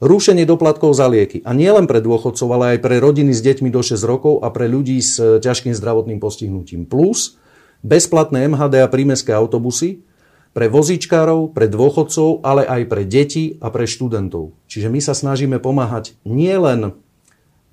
rušenie 0.00 0.44
doplatkov 0.44 0.92
za 0.92 1.08
lieky. 1.08 1.40
A 1.44 1.56
nie 1.56 1.68
len 1.68 1.88
pre 1.88 2.04
dôchodcov, 2.04 2.48
ale 2.52 2.76
aj 2.76 2.78
pre 2.84 3.00
rodiny 3.00 3.32
s 3.32 3.40
deťmi 3.40 3.72
do 3.72 3.80
6 3.80 3.96
rokov 4.04 4.44
a 4.44 4.52
pre 4.52 4.68
ľudí 4.68 5.00
s 5.00 5.16
e, 5.16 5.40
ťažkým 5.40 5.72
zdravotným 5.72 6.20
postihnutím. 6.20 6.84
Plus 6.84 7.40
bezplatné 7.80 8.48
MHD 8.48 8.84
a 8.84 8.88
prímeské 8.92 9.32
autobusy 9.32 10.04
pre 10.52 10.72
vozičkárov, 10.72 11.52
pre 11.52 11.68
dôchodcov, 11.68 12.44
ale 12.44 12.64
aj 12.64 12.82
pre 12.88 13.04
deti 13.04 13.60
a 13.60 13.68
pre 13.68 13.84
študentov. 13.84 14.56
Čiže 14.68 14.88
my 14.88 15.00
sa 15.04 15.12
snažíme 15.12 15.60
pomáhať 15.60 16.16
nielen 16.24 16.96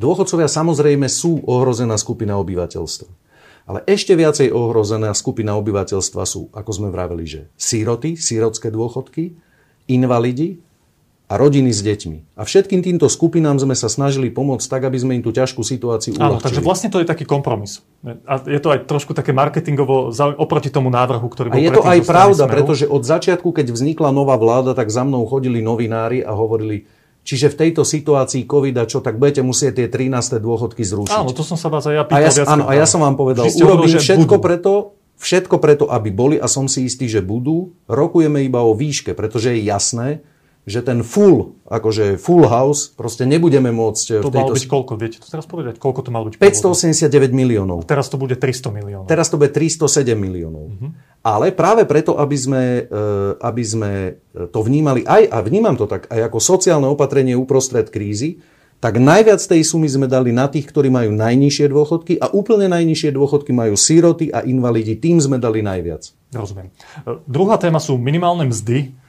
Dôchodcovia 0.01 0.49
samozrejme 0.49 1.05
sú 1.05 1.45
ohrozená 1.45 1.95
skupina 2.01 2.35
obyvateľstva. 2.41 3.07
Ale 3.63 3.79
ešte 3.87 4.11
viacej 4.13 4.51
ohrozená 4.51 5.15
skupina 5.15 5.55
obyvateľstva 5.55 6.23
sú, 6.27 6.51
ako 6.51 6.71
sme 6.71 6.89
vraveli, 6.91 7.23
že 7.23 7.41
síroty, 7.55 8.19
sírotské 8.19 8.67
dôchodky, 8.67 9.39
invalidi 9.87 10.59
a 11.31 11.39
rodiny 11.39 11.71
s 11.71 11.79
deťmi. 11.79 12.35
A 12.35 12.43
všetkým 12.43 12.83
týmto 12.83 13.07
skupinám 13.07 13.55
sme 13.55 13.73
sa 13.73 13.87
snažili 13.87 14.27
pomôcť 14.27 14.67
tak, 14.67 14.83
aby 14.85 14.97
sme 14.99 15.15
im 15.15 15.23
tú 15.23 15.31
ťažkú 15.31 15.63
situáciu 15.63 16.13
uľahčili. 16.13 16.35
Áno, 16.35 16.43
takže 16.43 16.61
vlastne 16.61 16.91
to 16.91 16.99
je 16.99 17.07
taký 17.07 17.23
kompromis. 17.23 17.79
A 18.27 18.43
je 18.43 18.59
to 18.59 18.75
aj 18.75 18.83
trošku 18.83 19.15
také 19.15 19.31
marketingovo 19.31 20.11
oproti 20.35 20.67
tomu 20.67 20.91
návrhu, 20.91 21.23
ktorý 21.31 21.47
bol 21.49 21.57
A 21.57 21.63
je 21.63 21.71
to 21.71 21.87
aj 21.87 21.99
pravda, 22.03 22.43
smeru. 22.45 22.53
pretože 22.53 22.85
od 22.85 23.01
začiatku, 23.07 23.49
keď 23.55 23.71
vznikla 23.71 24.11
nová 24.11 24.35
vláda, 24.35 24.75
tak 24.75 24.91
za 24.91 25.07
mnou 25.07 25.23
chodili 25.23 25.63
novinári 25.63 26.19
a 26.19 26.35
hovorili, 26.35 26.83
Čiže 27.23 27.55
v 27.55 27.55
tejto 27.55 27.87
situácii 27.87 28.43
covid 28.43 28.83
čo, 28.83 28.99
tak 28.99 29.15
budete 29.15 29.39
musieť 29.39 29.79
tie 29.79 29.87
13. 29.87 30.43
dôchodky 30.43 30.83
zrušiť. 30.83 31.15
Áno, 31.15 31.31
to 31.31 31.47
som 31.47 31.55
sa 31.55 31.71
vás 31.71 31.87
aj 31.87 31.95
ja 31.95 32.03
pýtal. 32.03 32.19
A 32.19 32.27
ja, 32.27 32.31
áno, 32.43 32.63
a 32.67 32.73
ja 32.75 32.83
som 32.83 32.99
vám 32.99 33.15
povedal, 33.15 33.47
urobím 33.47 33.95
všetko 33.95 34.35
budú. 34.35 34.43
preto, 34.43 34.71
všetko 35.23 35.55
preto, 35.63 35.83
aby 35.87 36.11
boli 36.11 36.35
a 36.35 36.51
som 36.51 36.67
si 36.67 36.83
istý, 36.83 37.07
že 37.07 37.23
budú. 37.23 37.71
Rokujeme 37.87 38.43
iba 38.43 38.59
o 38.59 38.75
výške, 38.75 39.15
pretože 39.15 39.55
je 39.55 39.63
jasné, 39.63 40.19
že 40.63 40.79
ten 40.79 41.03
full, 41.03 41.59
akože 41.67 42.15
full 42.15 42.47
house, 42.47 42.87
proste 42.91 43.27
nebudeme 43.27 43.71
môcť... 43.71 44.23
To 44.23 44.31
v 44.31 44.31
tejto... 44.31 44.39
malo 44.39 44.55
byť 44.55 44.67
koľko? 44.67 44.91
Viete 44.95 45.17
to 45.19 45.27
teraz 45.27 45.43
povedať? 45.43 45.75
Koľko 45.75 45.99
to 46.07 46.09
malo 46.11 46.31
byť? 46.31 46.39
589 46.39 47.35
miliónov. 47.35 47.83
A 47.83 47.87
teraz 47.87 48.07
to 48.07 48.15
bude 48.15 48.35
300 48.39 48.71
miliónov. 48.71 49.07
Teraz 49.11 49.27
to 49.27 49.35
bude 49.35 49.51
307 49.51 50.15
miliónov. 50.15 50.71
Uh-huh. 50.71 50.95
Ale 51.23 51.55
práve 51.55 51.87
preto, 51.87 52.19
aby 52.19 52.35
sme, 52.35 52.63
e, 52.83 53.01
aby 53.39 53.63
sme 53.63 53.91
to 54.51 54.59
vnímali 54.59 55.07
aj, 55.07 55.31
a 55.31 55.37
vnímam 55.39 55.79
to 55.79 55.87
tak, 55.87 56.11
aj 56.11 56.27
ako 56.27 56.37
sociálne 56.43 56.87
opatrenie 56.91 57.31
uprostred 57.31 57.87
krízy, 57.87 58.43
tak 58.83 58.99
najviac 58.99 59.39
tej 59.39 59.63
sumy 59.63 59.87
sme 59.87 60.11
dali 60.11 60.35
na 60.35 60.51
tých, 60.51 60.67
ktorí 60.67 60.91
majú 60.91 61.15
najnižšie 61.15 61.71
dôchodky 61.71 62.19
a 62.19 62.27
úplne 62.35 62.67
najnižšie 62.67 63.15
dôchodky 63.15 63.55
majú 63.55 63.79
síroty 63.79 64.35
a 64.35 64.43
invalidi. 64.43 64.99
Tým 64.99 65.23
sme 65.23 65.39
dali 65.39 65.63
najviac. 65.63 66.11
Rozumiem. 66.35 66.67
E, 67.07 67.23
druhá 67.23 67.55
téma 67.55 67.79
sú 67.79 67.95
minimálne 67.95 68.51
mzdy 68.51 69.03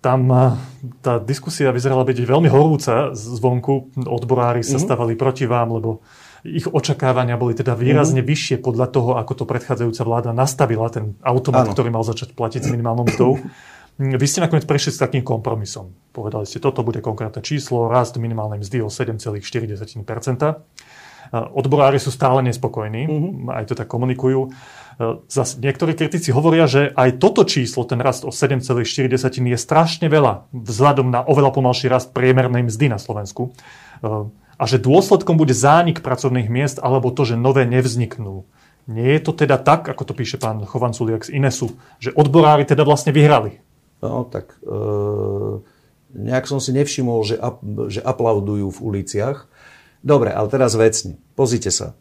tam 0.00 0.32
eh, 0.32 0.56
tá 1.04 1.20
diskusia 1.20 1.70
vyzerala 1.70 2.02
byť 2.08 2.24
veľmi 2.24 2.48
horúca 2.48 3.12
zvonku. 3.12 3.94
Odborári 4.08 4.64
sa 4.64 4.76
mm-hmm. 4.80 4.84
stavali 4.88 5.14
proti 5.14 5.44
vám, 5.44 5.76
lebo 5.76 6.00
ich 6.44 6.64
očakávania 6.64 7.36
boli 7.36 7.52
teda 7.52 7.76
výrazne 7.76 8.24
mm-hmm. 8.24 8.32
vyššie 8.32 8.56
podľa 8.64 8.86
toho, 8.88 9.10
ako 9.20 9.32
to 9.32 9.44
predchádzajúca 9.44 10.02
vláda 10.04 10.30
nastavila 10.32 10.88
ten 10.88 11.16
automat, 11.20 11.68
ano. 11.68 11.74
ktorý 11.76 11.88
mal 11.92 12.04
začať 12.04 12.32
platiť 12.32 12.64
s 12.64 12.68
minimálnou 12.72 13.04
mzdou. 13.08 13.36
Vy 14.00 14.24
ste 14.24 14.40
nakoniec 14.40 14.64
prešli 14.64 14.96
s 14.96 15.02
takým 15.02 15.20
kompromisom. 15.20 15.92
Povedali 16.16 16.48
ste, 16.48 16.56
toto 16.56 16.80
bude 16.80 17.04
konkrétne 17.04 17.44
číslo, 17.44 17.92
rast 17.92 18.16
minimálnej 18.16 18.64
mzdy 18.64 18.80
o 18.80 18.88
7,4%. 18.88 19.44
Odborári 21.30 22.00
sú 22.00 22.08
stále 22.08 22.40
nespokojní, 22.48 23.02
mm-hmm. 23.04 23.52
aj 23.52 23.64
to 23.68 23.74
tak 23.76 23.92
komunikujú. 23.92 24.50
Zas 25.28 25.60
niektorí 25.60 25.92
kritici 25.92 26.32
hovoria, 26.32 26.64
že 26.64 26.96
aj 26.96 27.20
toto 27.20 27.44
číslo, 27.44 27.84
ten 27.84 28.00
rast 28.00 28.24
o 28.24 28.32
7,4 28.32 28.80
je 29.36 29.58
strašne 29.60 30.08
veľa 30.08 30.48
vzhľadom 30.48 31.12
na 31.12 31.20
oveľa 31.20 31.52
pomalší 31.52 31.92
rast 31.92 32.16
priemernej 32.16 32.64
mzdy 32.64 32.88
na 32.88 32.96
Slovensku 32.96 33.52
a 34.60 34.68
že 34.68 34.76
dôsledkom 34.76 35.40
bude 35.40 35.56
zánik 35.56 36.04
pracovných 36.04 36.52
miest 36.52 36.76
alebo 36.84 37.08
to, 37.08 37.24
že 37.24 37.40
nové 37.40 37.64
nevzniknú. 37.64 38.44
Nie 38.84 39.16
je 39.16 39.22
to 39.24 39.32
teda 39.32 39.56
tak, 39.56 39.88
ako 39.88 40.04
to 40.04 40.12
píše 40.12 40.36
pán 40.36 40.60
Chovanculiak 40.68 41.24
z 41.24 41.40
Inesu, 41.40 41.80
že 41.96 42.12
odborári 42.12 42.68
teda 42.68 42.84
vlastne 42.84 43.16
vyhrali? 43.16 43.64
No, 44.04 44.28
tak 44.28 44.60
e, 44.60 44.68
nejak 46.12 46.44
som 46.44 46.60
si 46.60 46.76
nevšimol, 46.76 47.24
že, 47.24 47.36
ap, 47.40 47.64
že 47.88 48.04
aplaudujú 48.04 48.68
v 48.68 48.82
uliciach. 48.84 49.48
Dobre, 50.04 50.32
ale 50.32 50.48
teraz 50.52 50.76
vecne. 50.76 51.16
Pozrite 51.36 51.72
sa. 51.72 51.96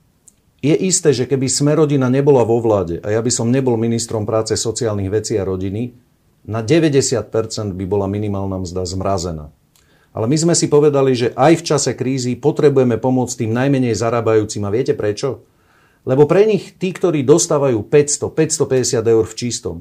Je 0.60 0.76
isté, 0.76 1.16
že 1.16 1.24
keby 1.24 1.48
Smerodina 1.48 2.12
nebola 2.12 2.44
vo 2.44 2.60
vláde 2.60 3.00
a 3.00 3.16
ja 3.16 3.24
by 3.24 3.32
som 3.32 3.48
nebol 3.48 3.80
ministrom 3.80 4.28
práce, 4.28 4.60
sociálnych 4.60 5.08
vecí 5.08 5.40
a 5.40 5.48
rodiny, 5.48 5.96
na 6.44 6.60
90% 6.60 7.32
by 7.76 7.86
bola 7.88 8.08
minimálna 8.12 8.60
mzda 8.60 8.84
zmrazená. 8.84 9.52
Ale 10.10 10.26
my 10.26 10.38
sme 10.38 10.54
si 10.58 10.66
povedali, 10.66 11.14
že 11.14 11.32
aj 11.38 11.54
v 11.62 11.66
čase 11.66 11.92
krízy 11.94 12.34
potrebujeme 12.34 12.98
pomôcť 12.98 13.46
tým 13.46 13.52
najmenej 13.54 13.94
zarábajúcim. 13.94 14.66
A 14.66 14.74
viete 14.74 14.98
prečo? 14.98 15.46
Lebo 16.08 16.26
pre 16.26 16.50
nich, 16.50 16.74
tí, 16.82 16.90
ktorí 16.90 17.22
dostávajú 17.22 17.86
500, 17.86 18.34
550 18.34 19.06
eur 19.06 19.26
v 19.28 19.38
čistom, 19.38 19.76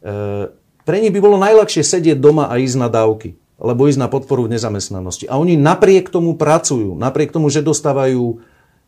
e, 0.00 0.48
pre 0.88 0.96
nich 1.04 1.12
by 1.12 1.20
bolo 1.20 1.36
najľahšie 1.36 1.84
sedieť 1.84 2.16
doma 2.16 2.48
a 2.48 2.56
ísť 2.56 2.76
na 2.80 2.88
dávky, 2.88 3.36
alebo 3.60 3.84
ísť 3.84 4.00
na 4.00 4.08
podporu 4.08 4.48
v 4.48 4.56
nezamestnanosti. 4.56 5.28
A 5.28 5.36
oni 5.36 5.60
napriek 5.60 6.08
tomu 6.08 6.32
pracujú, 6.40 6.96
napriek 6.96 7.34
tomu, 7.34 7.52
že 7.52 7.60
dostávajú 7.60 8.40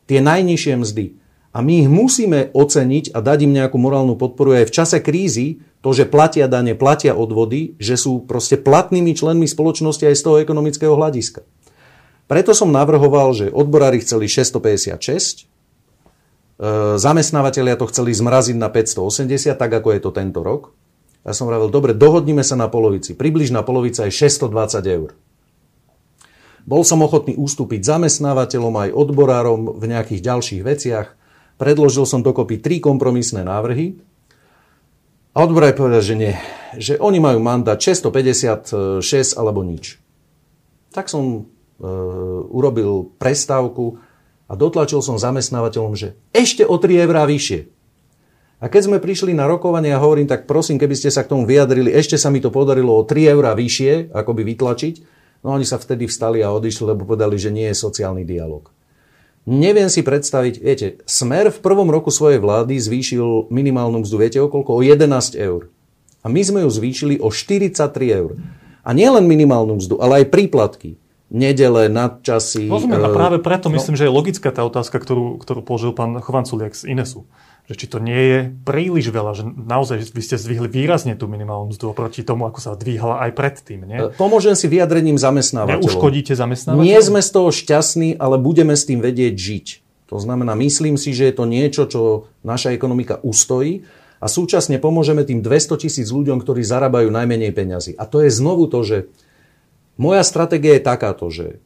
tie 0.09 0.25
najnižšie 0.25 0.75
mzdy. 0.81 1.07
A 1.51 1.67
my 1.67 1.83
ich 1.83 1.91
musíme 1.91 2.55
oceniť 2.55 3.11
a 3.11 3.19
dať 3.19 3.39
im 3.43 3.53
nejakú 3.59 3.75
morálnu 3.75 4.15
podporu 4.15 4.55
aj 4.55 4.71
v 4.71 4.75
čase 4.75 4.99
krízy, 5.03 5.59
to, 5.81 5.91
že 5.91 6.07
platia 6.07 6.47
dane, 6.47 6.77
platia 6.77 7.17
odvody, 7.17 7.75
že 7.81 7.97
sú 7.97 8.23
proste 8.23 8.61
platnými 8.61 9.17
členmi 9.17 9.49
spoločnosti 9.49 10.05
aj 10.07 10.15
z 10.15 10.23
toho 10.23 10.37
ekonomického 10.39 10.95
hľadiska. 10.95 11.43
Preto 12.31 12.55
som 12.55 12.71
navrhoval, 12.71 13.35
že 13.35 13.51
odborári 13.51 13.99
chceli 13.99 14.31
656, 14.31 15.43
e, 15.43 16.95
zamestnávateľia 16.95 17.75
to 17.75 17.91
chceli 17.91 18.15
zmraziť 18.15 18.55
na 18.55 18.71
580, 18.71 19.59
tak 19.59 19.71
ako 19.75 19.89
je 19.91 20.01
to 20.05 20.11
tento 20.15 20.47
rok. 20.47 20.71
Ja 21.27 21.35
som 21.35 21.51
vravil, 21.51 21.69
dobre, 21.69 21.93
dohodnime 21.93 22.47
sa 22.47 22.55
na 22.55 22.71
polovici. 22.71 23.19
Približná 23.19 23.67
polovica 23.67 24.07
je 24.07 24.13
620 24.15 24.87
eur. 24.87 25.11
Bol 26.65 26.83
som 26.85 27.03
ochotný 27.03 27.35
ustúpiť 27.35 27.83
zamestnávateľom 27.83 28.75
aj 28.89 28.91
odborárom 28.95 29.75
v 29.75 29.85
nejakých 29.91 30.21
ďalších 30.23 30.63
veciach. 30.63 31.20
Predložil 31.61 32.09
som 32.09 32.25
dokopy 32.25 32.57
tri 32.65 32.81
kompromisné 32.81 33.45
návrhy. 33.45 34.01
A 35.37 35.45
odborár 35.45 35.77
povedal, 35.77 36.01
že 36.01 36.17
nie. 36.17 36.33
Že 36.81 36.97
oni 36.97 37.21
majú 37.21 37.39
mandát 37.45 37.77
656 37.77 39.37
alebo 39.37 39.61
nič. 39.61 40.01
Tak 40.91 41.13
som 41.13 41.23
e, 41.37 41.41
urobil 42.49 43.13
prestávku 43.21 44.01
a 44.49 44.57
dotlačil 44.57 45.05
som 45.05 45.21
zamestnávateľom, 45.21 45.95
že 45.95 46.17
ešte 46.33 46.65
o 46.65 46.81
3 46.81 47.05
eurá 47.05 47.29
vyššie. 47.29 47.69
A 48.61 48.67
keď 48.73 48.91
sme 48.91 48.99
prišli 48.99 49.37
na 49.37 49.45
rokovanie 49.45 49.93
a 49.93 50.03
hovorím, 50.03 50.27
tak 50.27 50.49
prosím, 50.49 50.81
keby 50.81 50.97
ste 50.97 51.13
sa 51.13 51.23
k 51.23 51.31
tomu 51.31 51.45
vyjadrili, 51.45 51.93
ešte 51.93 52.17
sa 52.17 52.33
mi 52.33 52.41
to 52.41 52.49
podarilo 52.49 52.97
o 52.97 53.07
3 53.07 53.37
eurá 53.37 53.53
vyššie, 53.55 54.11
ako 54.17 54.33
by 54.33 54.43
vytlačiť, 54.49 55.21
No 55.41 55.57
oni 55.57 55.65
sa 55.65 55.81
vtedy 55.81 56.05
vstali 56.05 56.45
a 56.45 56.53
odišli, 56.53 56.93
lebo 56.93 57.09
povedali, 57.09 57.41
že 57.41 57.49
nie 57.49 57.65
je 57.73 57.77
sociálny 57.77 58.29
dialog. 58.29 58.69
Neviem 59.49 59.89
si 59.89 60.05
predstaviť, 60.05 60.55
viete, 60.61 60.87
Smer 61.09 61.49
v 61.49 61.59
prvom 61.65 61.89
roku 61.89 62.13
svojej 62.13 62.37
vlády 62.37 62.77
zvýšil 62.77 63.49
minimálnu 63.49 64.05
mzdu, 64.05 64.17
viete 64.21 64.39
o 64.41 64.53
koľko? 64.53 64.77
O 64.77 64.81
11 64.85 65.37
eur. 65.41 65.73
A 66.21 66.29
my 66.29 66.41
sme 66.45 66.61
ju 66.69 66.71
zvýšili 66.71 67.17
o 67.17 67.33
43 67.33 67.81
eur. 68.13 68.37
A 68.85 68.91
nie 68.93 69.09
len 69.09 69.25
minimálnu 69.25 69.81
mzdu, 69.81 69.97
ale 70.01 70.25
aj 70.25 70.33
príplatky. 70.33 71.01
Nedele, 71.31 71.87
nadčasy. 71.87 72.67
Rozumiem, 72.67 73.07
a 73.07 73.09
e, 73.09 73.15
práve 73.15 73.39
preto 73.39 73.71
no. 73.71 73.79
myslím, 73.79 73.95
že 73.95 74.05
je 74.05 74.13
logická 74.13 74.51
tá 74.51 74.67
otázka, 74.67 74.99
ktorú, 74.99 75.39
ktorú 75.39 75.63
položil 75.63 75.95
pán 75.95 76.19
Chovanculiak 76.19 76.75
z 76.75 76.91
Inesu 76.91 77.25
že 77.71 77.79
či 77.79 77.87
to 77.87 78.03
nie 78.03 78.19
je 78.19 78.39
príliš 78.67 79.15
veľa, 79.15 79.33
že 79.39 79.47
naozaj 79.47 80.11
vy 80.11 80.23
ste 80.27 80.35
zvýhli 80.35 80.67
výrazne 80.67 81.15
tú 81.15 81.31
minimálnu 81.31 81.71
mzdu 81.71 81.95
oproti 81.95 82.27
tomu, 82.27 82.51
ako 82.51 82.59
sa 82.59 82.75
dvíhala 82.75 83.23
aj 83.23 83.31
predtým. 83.39 83.87
Nie? 83.87 83.99
E, 84.03 84.19
pomôžem 84.19 84.59
si 84.59 84.67
vyjadrením 84.67 85.15
zamestnávateľov. 85.15 85.87
Neuškodíte 85.87 86.35
zamestnávateľov? 86.35 86.83
Nie 86.83 86.99
sme 86.99 87.23
z 87.23 87.31
toho 87.31 87.55
šťastní, 87.55 88.19
ale 88.19 88.43
budeme 88.43 88.75
s 88.75 88.91
tým 88.91 88.99
vedieť 88.99 89.35
žiť. 89.39 89.67
To 90.11 90.19
znamená, 90.19 90.59
myslím 90.59 90.99
si, 90.99 91.15
že 91.15 91.31
je 91.31 91.35
to 91.39 91.47
niečo, 91.47 91.87
čo 91.87 92.27
naša 92.43 92.75
ekonomika 92.75 93.23
ustojí 93.23 93.87
a 94.19 94.27
súčasne 94.27 94.83
pomôžeme 94.83 95.23
tým 95.23 95.39
200 95.39 95.87
tisíc 95.87 96.11
ľuďom, 96.11 96.43
ktorí 96.43 96.67
zarábajú 96.67 97.07
najmenej 97.07 97.55
peňazí. 97.55 97.95
A 97.95 98.03
to 98.03 98.19
je 98.27 98.35
znovu 98.35 98.67
to, 98.67 98.83
že 98.83 99.07
moja 99.95 100.27
stratégia 100.27 100.75
je 100.75 100.83
takáto, 100.83 101.31
že 101.31 101.63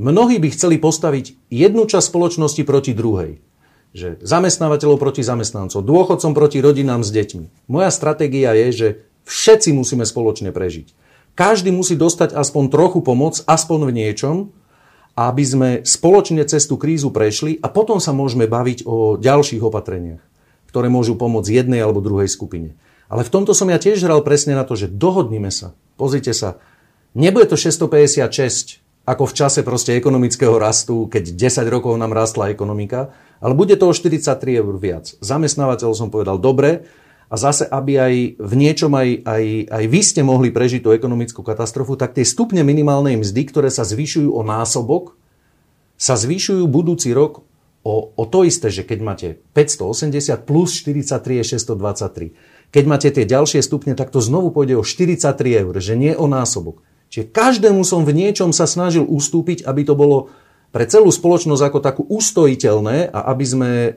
mnohí 0.00 0.40
by 0.40 0.48
chceli 0.48 0.80
postaviť 0.80 1.36
jednu 1.52 1.84
časť 1.84 2.08
spoločnosti 2.08 2.64
proti 2.64 2.96
druhej 2.96 3.51
že 3.92 4.16
zamestnávateľov 4.24 4.96
proti 4.96 5.20
zamestnancov, 5.20 5.84
dôchodcom 5.84 6.32
proti 6.32 6.64
rodinám 6.64 7.04
s 7.04 7.12
deťmi. 7.12 7.68
Moja 7.68 7.92
stratégia 7.92 8.56
je, 8.56 8.68
že 8.72 8.88
všetci 9.28 9.76
musíme 9.76 10.08
spoločne 10.08 10.48
prežiť. 10.50 10.96
Každý 11.32 11.72
musí 11.72 11.96
dostať 11.96 12.36
aspoň 12.36 12.68
trochu 12.68 13.00
pomoc, 13.00 13.40
aspoň 13.44 13.88
v 13.88 13.92
niečom, 13.92 14.36
aby 15.16 15.44
sme 15.44 15.68
spoločne 15.84 16.40
cez 16.48 16.64
tú 16.64 16.80
krízu 16.80 17.12
prešli 17.12 17.60
a 17.60 17.68
potom 17.68 18.00
sa 18.00 18.16
môžeme 18.16 18.48
baviť 18.48 18.88
o 18.88 19.20
ďalších 19.20 19.60
opatreniach, 19.60 20.20
ktoré 20.72 20.88
môžu 20.88 21.16
pomôcť 21.16 21.52
jednej 21.52 21.84
alebo 21.84 22.04
druhej 22.04 22.32
skupine. 22.32 22.76
Ale 23.12 23.28
v 23.28 23.32
tomto 23.32 23.52
som 23.52 23.68
ja 23.68 23.76
tiež 23.76 24.00
hral 24.00 24.24
presne 24.24 24.56
na 24.56 24.64
to, 24.64 24.72
že 24.72 24.88
dohodnime 24.88 25.52
sa. 25.52 25.76
Pozrite 26.00 26.32
sa, 26.32 26.56
nebude 27.12 27.44
to 27.44 27.60
656, 27.60 28.80
ako 29.04 29.24
v 29.28 29.36
čase 29.36 29.60
proste 29.60 29.92
ekonomického 30.00 30.56
rastu, 30.56 31.12
keď 31.12 31.36
10 31.36 31.68
rokov 31.68 31.92
nám 32.00 32.16
rastla 32.16 32.48
ekonomika, 32.48 33.12
ale 33.42 33.58
bude 33.58 33.74
to 33.74 33.90
o 33.90 33.92
43 33.92 34.62
eur 34.62 34.74
viac. 34.78 35.18
Zamestnávateľ 35.18 35.90
som 35.98 36.14
povedal, 36.14 36.38
dobre, 36.38 36.86
a 37.32 37.34
zase, 37.40 37.64
aby 37.64 37.96
aj 37.96 38.14
v 38.36 38.52
niečom 38.60 38.92
aj, 38.92 39.24
aj, 39.24 39.44
aj 39.72 39.84
vy 39.88 40.00
ste 40.04 40.20
mohli 40.20 40.52
prežiť 40.52 40.84
tú 40.84 40.92
ekonomickú 40.92 41.40
katastrofu, 41.40 41.96
tak 41.96 42.12
tie 42.12 42.28
stupne 42.28 42.60
minimálnej 42.60 43.16
mzdy, 43.16 43.48
ktoré 43.48 43.72
sa 43.72 43.88
zvyšujú 43.88 44.28
o 44.28 44.44
násobok, 44.44 45.16
sa 45.96 46.12
zvyšujú 46.12 46.68
budúci 46.68 47.16
rok 47.16 47.40
o, 47.88 48.12
o 48.12 48.24
to 48.28 48.44
isté, 48.44 48.68
že 48.68 48.84
keď 48.84 48.98
máte 49.00 49.28
580 49.56 50.44
plus 50.44 50.76
43 50.76 51.40
je 51.40 51.44
623. 51.56 52.36
Keď 52.68 52.84
máte 52.84 53.08
tie 53.08 53.24
ďalšie 53.24 53.64
stupne, 53.64 53.96
tak 53.96 54.12
to 54.12 54.20
znovu 54.20 54.52
pôjde 54.52 54.76
o 54.76 54.84
43 54.84 55.32
eur, 55.64 55.74
že 55.80 55.96
nie 55.96 56.12
o 56.12 56.28
násobok. 56.28 56.84
Čiže 57.08 57.32
každému 57.32 57.80
som 57.84 58.04
v 58.04 58.12
niečom 58.12 58.52
sa 58.52 58.68
snažil 58.68 59.08
ustúpiť, 59.08 59.64
aby 59.64 59.88
to 59.88 59.96
bolo 59.96 60.32
pre 60.72 60.88
celú 60.88 61.12
spoločnosť 61.12 61.62
ako 61.68 61.78
takú 61.84 62.02
ustojiteľné 62.08 63.12
a 63.12 63.28
aby 63.28 63.44
sme 63.44 63.70
e, 63.70 63.90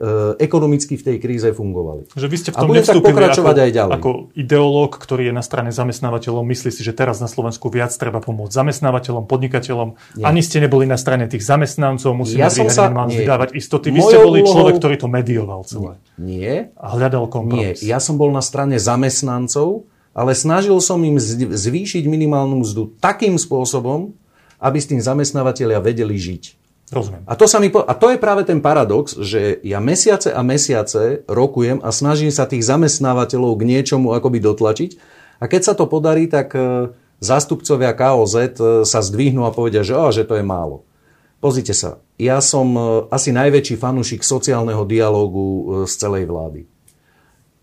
ekonomicky 0.43 0.99
v 0.99 1.03
tej 1.07 1.17
kríze 1.23 1.47
fungovali. 1.55 2.11
Že 2.11 2.27
vy 2.27 2.35
ste 2.35 2.49
v 2.51 2.55
tom 2.59 2.67
a 2.67 2.71
budem 2.75 2.83
tak 2.83 2.99
pokračovať 2.99 3.55
ako, 3.55 3.63
aj 3.63 3.71
ďalej. 3.71 3.93
Ako 3.95 4.11
ideológ, 4.35 4.91
ktorý 4.99 5.31
je 5.31 5.33
na 5.33 5.39
strane 5.39 5.71
zamestnávateľov, 5.71 6.43
myslí 6.43 6.75
si, 6.75 6.83
že 6.83 6.91
teraz 6.91 7.23
na 7.23 7.31
Slovensku 7.31 7.71
viac 7.71 7.95
treba 7.95 8.19
pomôcť 8.19 8.51
zamestnávateľom, 8.51 9.23
podnikateľom. 9.23 10.19
Nie. 10.19 10.25
Ani 10.27 10.43
ste 10.43 10.59
neboli 10.59 10.83
na 10.83 10.99
strane 10.99 11.31
tých 11.31 11.47
zamestnancov, 11.47 12.11
musíme 12.11 12.43
ja 12.43 12.51
som 12.51 12.67
sa, 12.67 12.91
nie. 12.91 13.23
vydávať 13.23 13.55
istoty. 13.55 13.95
Vy 13.95 14.03
Mojou 14.03 14.11
ste 14.11 14.17
boli 14.19 14.39
úlohou... 14.43 14.51
človek, 14.51 14.75
ktorý 14.83 14.95
to 14.99 15.07
medioval 15.07 15.63
celé. 15.63 15.95
Nie. 16.19 16.75
A 16.75 16.91
hľadal 16.91 17.31
kompromis. 17.31 17.79
Nie, 17.79 17.95
ja 17.95 18.03
som 18.03 18.19
bol 18.19 18.35
na 18.35 18.43
strane 18.43 18.75
zamestnancov, 18.75 19.87
ale 20.11 20.35
snažil 20.35 20.75
som 20.83 20.99
im 21.07 21.15
zvýšiť 21.55 22.03
minimálnu 22.03 22.67
mzdu 22.67 22.99
takým 22.99 23.39
spôsobom, 23.39 24.11
aby 24.59 24.77
s 24.79 24.91
tým 24.91 24.99
zamestnávateľia 24.99 25.79
vedeli 25.79 26.19
žiť. 26.19 26.64
Rozumiem. 26.93 27.25
A 27.25 27.33
to, 27.33 27.49
sa 27.49 27.57
mi 27.57 27.73
po... 27.73 27.81
a 27.81 27.97
to 27.97 28.13
je 28.13 28.21
práve 28.21 28.45
ten 28.45 28.61
paradox, 28.61 29.17
že 29.17 29.57
ja 29.65 29.81
mesiace 29.81 30.29
a 30.29 30.45
mesiace 30.45 31.25
rokujem 31.25 31.81
a 31.81 31.89
snažím 31.89 32.29
sa 32.29 32.45
tých 32.45 32.61
zamestnávateľov 32.61 33.57
k 33.57 33.67
niečomu 33.73 34.13
akoby 34.13 34.37
dotlačiť. 34.37 34.91
A 35.41 35.49
keď 35.49 35.61
sa 35.65 35.73
to 35.73 35.89
podarí, 35.89 36.29
tak 36.29 36.53
e, 36.53 36.93
zástupcovia 37.25 37.89
KOZ 37.97 38.35
e, 38.37 38.47
sa 38.85 38.99
zdvihnú 39.01 39.49
a 39.49 39.55
povedia, 39.55 39.81
že, 39.81 39.97
oh, 39.97 40.13
že 40.13 40.29
to 40.29 40.37
je 40.37 40.45
málo. 40.45 40.85
Pozrite 41.41 41.73
sa, 41.73 42.05
ja 42.21 42.37
som 42.37 42.69
e, 42.77 42.81
asi 43.09 43.33
najväčší 43.33 43.81
fanúšik 43.81 44.21
sociálneho 44.21 44.85
dialógu 44.85 45.83
z 45.89 45.93
celej 45.97 46.29
vlády. 46.29 46.69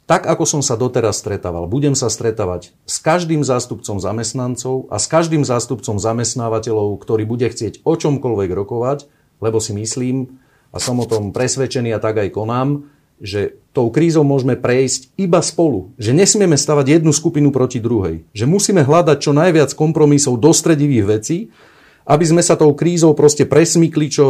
Tak, 0.03 0.27
ako 0.27 0.45
som 0.45 0.63
sa 0.67 0.75
doteraz 0.75 1.23
stretával, 1.23 1.71
budem 1.71 1.95
sa 1.95 2.11
stretávať 2.11 2.75
s 2.85 2.99
každým 2.99 3.47
zástupcom 3.47 4.03
zamestnancov 4.03 4.91
a 4.91 4.99
s 4.99 5.07
každým 5.07 5.47
zástupcom 5.47 5.97
zamestnávateľov, 6.03 6.99
ktorý 6.99 7.23
bude 7.23 7.47
chcieť 7.47 7.87
o 7.87 7.95
čomkoľvek 7.95 8.51
rokovať, 8.51 9.07
lebo 9.39 9.63
si 9.63 9.73
myslím, 9.79 10.43
a 10.75 10.83
som 10.83 10.99
o 10.99 11.07
tom 11.07 11.31
presvedčený 11.31 11.95
a 11.95 12.03
tak 12.03 12.19
aj 12.19 12.35
konám, 12.35 12.91
že 13.23 13.55
tou 13.71 13.95
krízou 13.95 14.27
môžeme 14.27 14.59
prejsť 14.59 15.15
iba 15.15 15.39
spolu. 15.39 15.95
Že 15.95 16.19
nesmieme 16.19 16.59
stavať 16.59 16.99
jednu 16.99 17.15
skupinu 17.15 17.55
proti 17.55 17.79
druhej. 17.79 18.27
Že 18.35 18.51
musíme 18.51 18.83
hľadať 18.83 19.19
čo 19.23 19.31
najviac 19.31 19.71
kompromisov 19.79 20.43
dostredivých 20.43 21.07
vecí, 21.07 21.55
aby 22.03 22.25
sme 22.27 22.43
sa 22.43 22.59
tou 22.59 22.75
krízou 22.75 23.15
proste 23.15 23.47
presmykli 23.47 24.11
čo, 24.11 24.27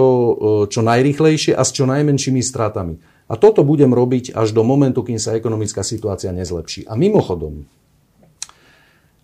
čo 0.68 0.80
najrychlejšie 0.84 1.56
a 1.56 1.64
s 1.64 1.72
čo 1.72 1.88
najmenšími 1.88 2.44
stratami. 2.44 3.00
A 3.32 3.40
toto 3.40 3.64
budem 3.64 3.96
robiť 3.96 4.36
až 4.36 4.52
do 4.52 4.60
momentu, 4.60 5.00
kým 5.00 5.16
sa 5.16 5.32
ekonomická 5.32 5.80
situácia 5.80 6.28
nezlepší. 6.36 6.84
A 6.84 7.00
mimochodom, 7.00 7.64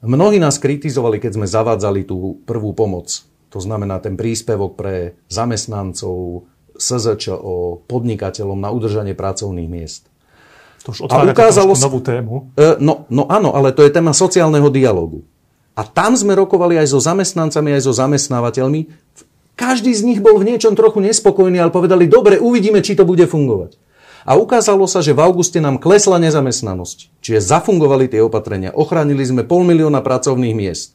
mnohí 0.00 0.40
nás 0.40 0.56
kritizovali, 0.56 1.20
keď 1.20 1.36
sme 1.36 1.44
zavádzali 1.44 2.08
tú 2.08 2.40
prvú 2.48 2.72
pomoc. 2.72 3.20
To 3.52 3.60
znamená 3.60 4.00
ten 4.00 4.16
príspevok 4.16 4.80
pre 4.80 5.12
zamestnancov, 5.28 6.48
SZČ 6.78 7.36
o 7.36 7.84
podnikateľom 7.84 8.56
na 8.56 8.72
udržanie 8.72 9.12
pracovných 9.12 9.68
miest. 9.68 10.08
To 10.86 10.94
už 10.96 11.10
otvára 11.10 11.34
ukázalo 11.34 11.76
novú 11.76 12.00
tému. 12.00 12.48
E, 12.56 12.80
no, 12.80 13.04
no 13.12 13.28
áno, 13.28 13.52
ale 13.52 13.76
to 13.76 13.84
je 13.84 13.92
téma 13.92 14.16
sociálneho 14.16 14.72
dialogu. 14.72 15.26
A 15.76 15.84
tam 15.84 16.16
sme 16.16 16.38
rokovali 16.38 16.80
aj 16.80 16.96
so 16.96 17.02
zamestnancami, 17.02 17.76
aj 17.76 17.82
so 17.84 17.92
zamestnávateľmi. 17.92 18.88
Každý 19.58 19.90
z 19.90 20.06
nich 20.06 20.20
bol 20.22 20.38
v 20.38 20.54
niečom 20.54 20.78
trochu 20.78 21.02
nespokojný, 21.02 21.58
ale 21.58 21.74
povedali, 21.74 22.06
dobre, 22.06 22.38
uvidíme, 22.38 22.78
či 22.78 22.94
to 22.94 23.02
bude 23.02 23.26
fungovať. 23.26 23.87
A 24.28 24.36
ukázalo 24.36 24.84
sa, 24.84 25.00
že 25.00 25.16
v 25.16 25.24
auguste 25.24 25.56
nám 25.56 25.80
klesla 25.80 26.20
nezamestnanosť. 26.20 27.08
Čiže 27.24 27.40
zafungovali 27.48 28.12
tie 28.12 28.20
opatrenia. 28.20 28.76
Ochránili 28.76 29.24
sme 29.24 29.40
pol 29.48 29.64
milióna 29.64 30.04
pracovných 30.04 30.52
miest. 30.52 30.92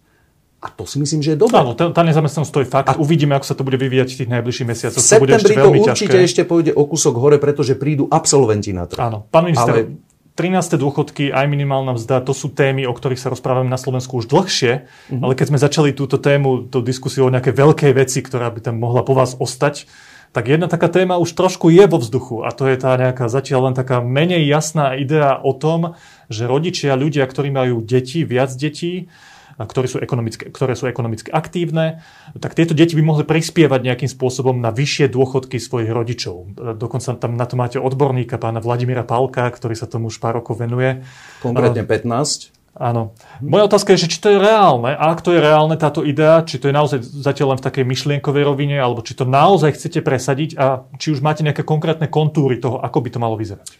A 0.61 0.69
to 0.69 0.85
si 0.85 1.01
myslím, 1.01 1.25
že 1.25 1.33
je 1.33 1.37
dobré. 1.41 1.57
Áno, 1.57 1.73
tá, 1.73 1.89
tá 1.89 2.05
nezamestnanosť 2.05 2.51
to 2.53 2.61
je 2.61 2.67
fakt. 2.69 2.87
A 2.87 2.95
Uvidíme, 2.95 3.33
ako 3.35 3.49
sa 3.49 3.57
to 3.57 3.65
bude 3.65 3.75
vyvíjať 3.81 4.13
v 4.13 4.17
tých 4.21 4.29
najbližších 4.31 4.67
mesiacoch. 4.69 5.01
V 5.01 5.09
septembri 5.09 5.55
to, 5.57 5.65
to 5.65 5.71
určite 5.75 6.13
ťažké. 6.13 6.27
ešte 6.29 6.41
pôjde 6.45 6.71
o 6.77 6.83
kúsok 6.85 7.17
hore, 7.17 7.41
pretože 7.41 7.73
prídu 7.73 8.05
absolventi 8.07 8.69
na 8.69 8.85
trh. 8.85 9.01
Áno, 9.01 9.25
pán 9.27 9.49
minister, 9.49 9.89
Ale... 9.89 9.99
13. 10.33 10.81
dôchodky, 10.81 11.29
aj 11.29 11.45
minimálna 11.45 11.93
mzda, 11.93 12.25
to 12.25 12.33
sú 12.33 12.49
témy, 12.49 12.89
o 12.89 12.93
ktorých 12.93 13.21
sa 13.21 13.29
rozprávame 13.29 13.69
na 13.69 13.77
Slovensku 13.77 14.17
už 14.17 14.25
dlhšie, 14.33 14.81
mm-hmm. 14.81 15.21
ale 15.21 15.37
keď 15.37 15.45
sme 15.53 15.59
začali 15.61 15.89
túto 15.93 16.17
tému, 16.17 16.73
tú 16.73 16.81
diskusiu 16.81 17.29
o 17.29 17.33
nejaké 17.33 17.53
veľkej 17.53 17.93
veci, 17.93 18.25
ktorá 18.25 18.49
by 18.49 18.65
tam 18.65 18.81
mohla 18.81 19.05
po 19.05 19.13
vás 19.13 19.37
ostať, 19.37 19.85
tak 20.33 20.49
jedna 20.49 20.65
taká 20.65 20.89
téma 20.89 21.21
už 21.21 21.37
trošku 21.37 21.69
je 21.69 21.85
vo 21.85 22.01
vzduchu 22.01 22.41
a 22.41 22.49
to 22.49 22.65
je 22.65 22.75
tá 22.81 22.97
nejaká 22.97 23.29
zatiaľ 23.29 23.69
len 23.71 23.75
taká 23.77 24.01
menej 24.01 24.49
jasná 24.49 24.97
idea 24.97 25.37
o 25.37 25.53
tom, 25.53 25.93
že 26.27 26.49
rodičia, 26.49 26.97
ľudia, 26.97 27.29
ktorí 27.29 27.53
majú 27.53 27.85
deti, 27.85 28.25
viac 28.25 28.49
detí, 28.57 29.13
ktoré 29.53 29.85
sú, 29.85 30.01
ekonomické, 30.01 30.49
ktoré 30.49 30.73
sú 30.73 30.89
ekonomicky 30.89 31.29
aktívne, 31.29 32.01
tak 32.41 32.57
tieto 32.57 32.73
deti 32.73 32.97
by 32.97 33.03
mohli 33.05 33.21
prispievať 33.21 33.85
nejakým 33.85 34.09
spôsobom 34.09 34.57
na 34.57 34.73
vyššie 34.73 35.13
dôchodky 35.13 35.61
svojich 35.61 35.93
rodičov. 35.93 36.57
Dokonca 36.57 37.13
tam 37.21 37.37
na 37.37 37.45
to 37.45 37.53
máte 37.53 37.77
odborníka, 37.77 38.41
pána 38.41 38.57
Vladimíra 38.57 39.05
Palka, 39.05 39.45
ktorý 39.53 39.77
sa 39.77 39.85
tomu 39.85 40.09
už 40.09 40.17
pár 40.17 40.41
rokov 40.41 40.57
venuje. 40.57 41.05
Konkrétne 41.45 41.85
15. 41.85 42.52
Áno. 42.73 43.13
Moja 43.37 43.69
otázka 43.69 43.93
je, 43.93 44.09
že 44.09 44.17
či 44.17 44.17
to 44.17 44.33
je 44.33 44.41
reálne 44.41 44.97
a 44.97 45.13
ak 45.13 45.21
to 45.21 45.29
je 45.29 45.45
reálne 45.45 45.77
táto 45.77 46.01
idea, 46.01 46.41
či 46.41 46.57
to 46.57 46.69
je 46.69 46.73
naozaj 46.73 47.05
zatiaľ 47.05 47.53
len 47.53 47.59
v 47.61 47.65
takej 47.69 47.85
myšlienkovej 47.85 48.43
rovine, 48.49 48.81
alebo 48.81 49.05
či 49.05 49.13
to 49.13 49.29
naozaj 49.29 49.77
chcete 49.77 50.01
presadiť 50.01 50.57
a 50.57 50.81
či 50.97 51.13
už 51.13 51.21
máte 51.21 51.45
nejaké 51.45 51.61
konkrétne 51.61 52.09
kontúry 52.09 52.57
toho, 52.57 52.81
ako 52.81 52.97
by 53.05 53.09
to 53.13 53.21
malo 53.21 53.37
vyzerať. 53.37 53.77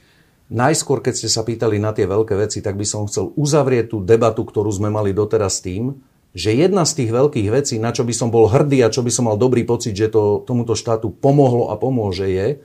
Najskôr, 0.54 1.02
keď 1.02 1.14
ste 1.18 1.30
sa 1.34 1.42
pýtali 1.42 1.82
na 1.82 1.90
tie 1.90 2.06
veľké 2.06 2.38
veci, 2.38 2.62
tak 2.62 2.78
by 2.78 2.86
som 2.86 3.10
chcel 3.10 3.34
uzavrieť 3.34 3.98
tú 3.98 4.06
debatu, 4.06 4.46
ktorú 4.46 4.70
sme 4.70 4.94
mali 4.94 5.10
doteraz 5.10 5.66
tým, 5.66 5.98
že 6.34 6.54
jedna 6.54 6.86
z 6.86 7.02
tých 7.02 7.10
veľkých 7.10 7.50
vecí, 7.50 7.82
na 7.82 7.90
čo 7.90 8.06
by 8.06 8.14
som 8.14 8.30
bol 8.30 8.46
hrdý 8.46 8.86
a 8.86 8.94
čo 8.94 9.02
by 9.02 9.10
som 9.10 9.26
mal 9.26 9.42
dobrý 9.42 9.66
pocit, 9.66 9.98
že 9.98 10.14
to 10.14 10.46
tomuto 10.46 10.78
štátu 10.78 11.10
pomohlo 11.10 11.74
a 11.74 11.78
pomôže 11.82 12.30
je, 12.30 12.62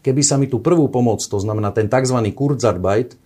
keby 0.00 0.24
sa 0.24 0.40
mi 0.40 0.48
tú 0.48 0.64
prvú 0.64 0.88
pomoc, 0.88 1.20
to 1.20 1.36
znamená 1.36 1.68
ten 1.76 1.92
tzv. 1.92 2.16
Kurzarbeit, 2.32 3.20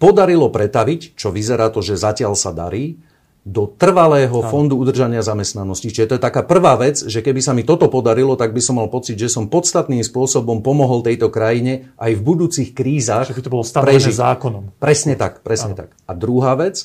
podarilo 0.00 0.48
pretaviť, 0.48 1.14
čo 1.14 1.28
vyzerá 1.28 1.68
to, 1.68 1.84
že 1.84 2.00
zatiaľ 2.00 2.32
sa 2.32 2.56
darí, 2.56 2.96
do 3.40 3.64
trvalého 3.64 4.36
fondu 4.52 4.76
udržania 4.76 5.24
zamestnanosti. 5.24 5.88
Čiže 5.88 6.12
to 6.12 6.16
je 6.20 6.26
taká 6.28 6.44
prvá 6.44 6.76
vec, 6.76 7.00
že 7.00 7.24
keby 7.24 7.40
sa 7.40 7.56
mi 7.56 7.64
toto 7.64 7.88
podarilo, 7.88 8.36
tak 8.36 8.52
by 8.52 8.60
som 8.60 8.76
mal 8.76 8.92
pocit, 8.92 9.16
že 9.16 9.32
som 9.32 9.48
podstatným 9.48 10.04
spôsobom 10.04 10.60
pomohol 10.60 11.00
tejto 11.00 11.32
krajine 11.32 11.88
aj 11.96 12.20
v 12.20 12.22
budúcich 12.22 12.76
krízach. 12.76 13.32
Že 13.32 13.40
by 13.40 13.44
to 13.44 13.52
bolo 13.52 13.64
stanovené 13.64 14.12
zákonom. 14.12 14.76
Presne 14.76 15.16
tak, 15.16 15.40
presne 15.40 15.72
ano. 15.72 15.80
tak. 15.84 15.96
A 16.04 16.12
druhá 16.12 16.52
vec, 16.52 16.84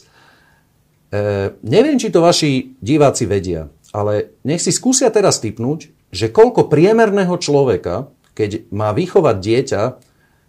e, 1.11 1.51
neviem, 1.67 1.99
či 1.99 2.07
to 2.07 2.23
vaši 2.23 2.79
diváci 2.79 3.27
vedia, 3.27 3.67
ale 3.91 4.39
nech 4.47 4.63
si 4.63 4.71
skúsia 4.71 5.11
teraz 5.11 5.43
typnúť, 5.43 5.91
že 6.15 6.31
koľko 6.31 6.71
priemerného 6.71 7.35
človeka, 7.35 8.07
keď 8.31 8.71
má 8.71 8.95
vychovať 8.95 9.35
dieťa 9.43 9.81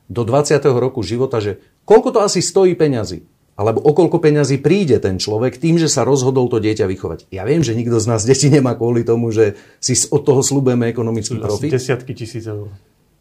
do 0.07 0.23
20. 0.23 0.63
roku 0.79 1.03
života, 1.03 1.43
že 1.43 1.59
Koľko 1.87 2.09
to 2.11 2.21
asi 2.21 2.43
stojí 2.43 2.75
peňazí? 2.75 3.23
Alebo 3.57 3.81
o 3.81 3.97
koľko 3.97 4.21
peňazí 4.21 4.61
príde 4.61 5.01
ten 5.01 5.17
človek 5.17 5.57
tým, 5.57 5.81
že 5.81 5.89
sa 5.89 6.05
rozhodol 6.05 6.53
to 6.53 6.61
dieťa 6.61 6.85
vychovať. 6.85 7.33
Ja 7.33 7.49
viem, 7.49 7.65
že 7.65 7.73
nikto 7.73 7.97
z 7.97 8.07
nás 8.11 8.27
deti 8.29 8.53
nemá 8.53 8.77
kvôli 8.77 9.01
tomu, 9.01 9.33
že 9.33 9.57
si 9.81 9.97
od 10.13 10.21
toho 10.27 10.45
slúbeme 10.45 10.93
ekonomický 10.93 11.41
profit. 11.41 11.73
Desiatky 11.73 12.13
tisíc 12.13 12.45
eur. 12.45 12.69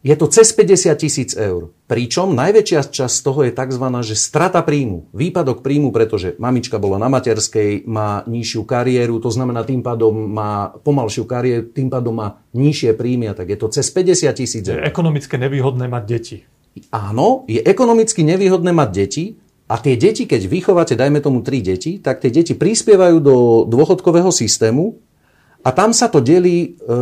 Je 0.04 0.12
to 0.14 0.28
cez 0.28 0.52
50 0.52 0.92
tisíc 1.02 1.32
eur. 1.34 1.72
Pričom 1.88 2.36
najväčšia 2.36 2.94
časť 2.94 3.14
z 3.16 3.22
toho 3.24 3.40
je 3.48 3.50
tzv. 3.50 3.86
Že 4.06 4.14
strata 4.14 4.60
príjmu. 4.60 5.08
Výpadok 5.10 5.64
príjmu, 5.64 5.88
pretože 5.90 6.36
mamička 6.36 6.76
bola 6.76 7.00
na 7.00 7.08
materskej, 7.08 7.88
má 7.88 8.22
nižšiu 8.28 8.62
kariéru, 8.68 9.18
to 9.18 9.32
znamená 9.32 9.64
tým 9.64 9.80
pádom 9.80 10.14
má 10.14 10.76
pomalšiu 10.84 11.24
kariéru, 11.24 11.72
tým 11.72 11.88
pádom 11.88 12.12
má 12.12 12.44
nižšie 12.52 12.92
príjmy 12.92 13.32
a 13.32 13.34
tak 13.34 13.50
je 13.50 13.58
to 13.58 13.72
cez 13.72 13.88
50 13.88 14.30
tisíc 14.36 14.62
eur. 14.68 14.78
Je 14.78 14.86
ekonomicky 14.86 15.34
nevýhodné 15.40 15.88
mať 15.90 16.04
deti 16.06 16.38
áno, 16.92 17.48
je 17.48 17.60
ekonomicky 17.62 18.22
nevýhodné 18.26 18.72
mať 18.72 18.90
deti 18.92 19.24
a 19.66 19.80
tie 19.82 19.98
deti, 19.98 20.30
keď 20.30 20.46
vychováte, 20.46 20.94
dajme 20.94 21.18
tomu 21.18 21.42
tri 21.42 21.58
deti, 21.58 21.98
tak 21.98 22.22
tie 22.22 22.30
deti 22.30 22.54
prispievajú 22.54 23.16
do 23.18 23.36
dôchodkového 23.66 24.30
systému 24.30 25.00
a 25.66 25.74
tam 25.74 25.90
sa 25.90 26.06
to 26.06 26.22
delí 26.22 26.58
e, 26.62 26.94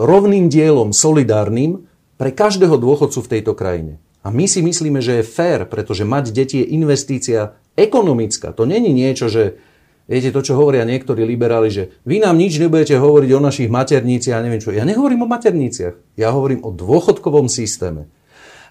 rovným 0.00 0.48
dielom, 0.48 0.96
solidárnym 0.96 1.84
pre 2.16 2.32
každého 2.32 2.80
dôchodcu 2.80 3.20
v 3.20 3.30
tejto 3.36 3.52
krajine. 3.52 4.00
A 4.24 4.30
my 4.30 4.46
si 4.48 4.62
myslíme, 4.64 5.02
že 5.02 5.20
je 5.20 5.28
fér, 5.28 5.66
pretože 5.66 6.06
mať 6.06 6.32
deti 6.32 6.62
je 6.62 6.72
investícia 6.72 7.58
ekonomická. 7.74 8.54
To 8.54 8.64
není 8.64 8.94
niečo, 8.94 9.26
že 9.26 9.58
viete 10.06 10.30
to, 10.30 10.40
čo 10.40 10.56
hovoria 10.56 10.86
niektorí 10.86 11.26
liberáli, 11.26 11.68
že 11.68 11.84
vy 12.06 12.22
nám 12.22 12.38
nič 12.38 12.56
nebudete 12.56 12.96
hovoriť 12.96 13.30
o 13.34 13.44
našich 13.44 13.68
materniciach 13.68 14.38
a 14.38 14.44
neviem 14.46 14.62
čo. 14.62 14.72
Ja 14.72 14.86
nehovorím 14.86 15.26
o 15.26 15.32
materniciach, 15.32 16.16
ja 16.16 16.30
hovorím 16.30 16.62
o 16.64 16.70
dôchodkovom 16.70 17.50
systéme. 17.50 18.08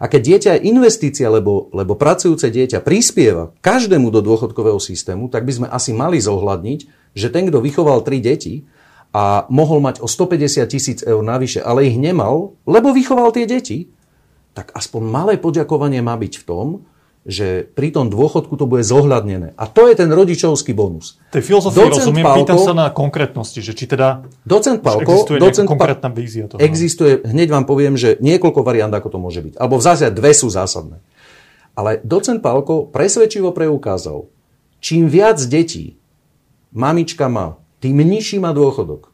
A 0.01 0.09
keď 0.09 0.21
dieťa 0.25 0.51
je 0.57 0.65
investícia, 0.73 1.29
lebo, 1.29 1.69
lebo 1.77 1.93
pracujúce 1.93 2.49
dieťa 2.49 2.81
prispieva 2.81 3.53
každému 3.61 4.09
do 4.09 4.25
dôchodkového 4.25 4.81
systému, 4.81 5.29
tak 5.29 5.45
by 5.45 5.53
sme 5.53 5.67
asi 5.69 5.93
mali 5.93 6.17
zohľadniť, 6.17 6.79
že 7.13 7.29
ten, 7.29 7.45
kto 7.45 7.61
vychoval 7.61 8.01
tri 8.01 8.17
deti 8.17 8.65
a 9.13 9.45
mohol 9.53 9.77
mať 9.77 10.01
o 10.01 10.09
150 10.09 10.65
tisíc 10.65 10.99
eur 11.05 11.21
navyše, 11.21 11.61
ale 11.61 11.85
ich 11.85 12.01
nemal, 12.01 12.57
lebo 12.65 12.89
vychoval 12.97 13.29
tie 13.29 13.45
deti, 13.45 13.93
tak 14.57 14.73
aspoň 14.73 15.01
malé 15.05 15.33
poďakovanie 15.37 16.01
má 16.01 16.17
byť 16.17 16.33
v 16.41 16.43
tom, 16.49 16.67
že 17.21 17.69
pri 17.77 17.93
tom 17.93 18.09
dôchodku 18.09 18.57
to 18.57 18.65
bude 18.65 18.81
zohľadnené. 18.81 19.53
A 19.53 19.69
to 19.69 19.85
je 19.85 19.93
ten 19.93 20.09
rodičovský 20.09 20.73
bonus. 20.73 21.21
Tej 21.29 21.45
filozofii 21.45 21.93
rozumiem, 21.93 22.25
Palko, 22.25 22.39
pýtam 22.41 22.57
sa 22.57 22.73
na 22.73 22.87
konkrétnosti, 22.89 23.61
že 23.61 23.77
či 23.77 23.85
teda 23.85 24.25
docent 24.41 24.81
Palko, 24.81 25.05
existuje 25.05 25.37
docent 25.37 25.69
konkrétna 25.69 26.09
vízia 26.09 26.49
toho. 26.49 26.57
Existuje, 26.57 27.21
hneď 27.21 27.53
vám 27.53 27.69
poviem, 27.69 27.93
že 27.93 28.17
niekoľko 28.17 28.65
variant, 28.65 28.89
ako 28.89 29.07
to 29.13 29.19
môže 29.21 29.41
byť. 29.45 29.53
Alebo 29.61 29.77
v 29.77 29.85
zásade 29.85 30.17
dve 30.17 30.33
sú 30.33 30.49
zásadné. 30.49 30.97
Ale 31.77 32.01
docent 32.01 32.41
Palko 32.41 32.89
presvedčivo 32.89 33.53
preukázal, 33.53 34.25
čím 34.81 35.05
viac 35.05 35.37
detí 35.45 36.01
mamička 36.73 37.29
má, 37.29 37.61
tým 37.85 38.01
nižší 38.01 38.41
má 38.41 38.49
dôchodok. 38.49 39.13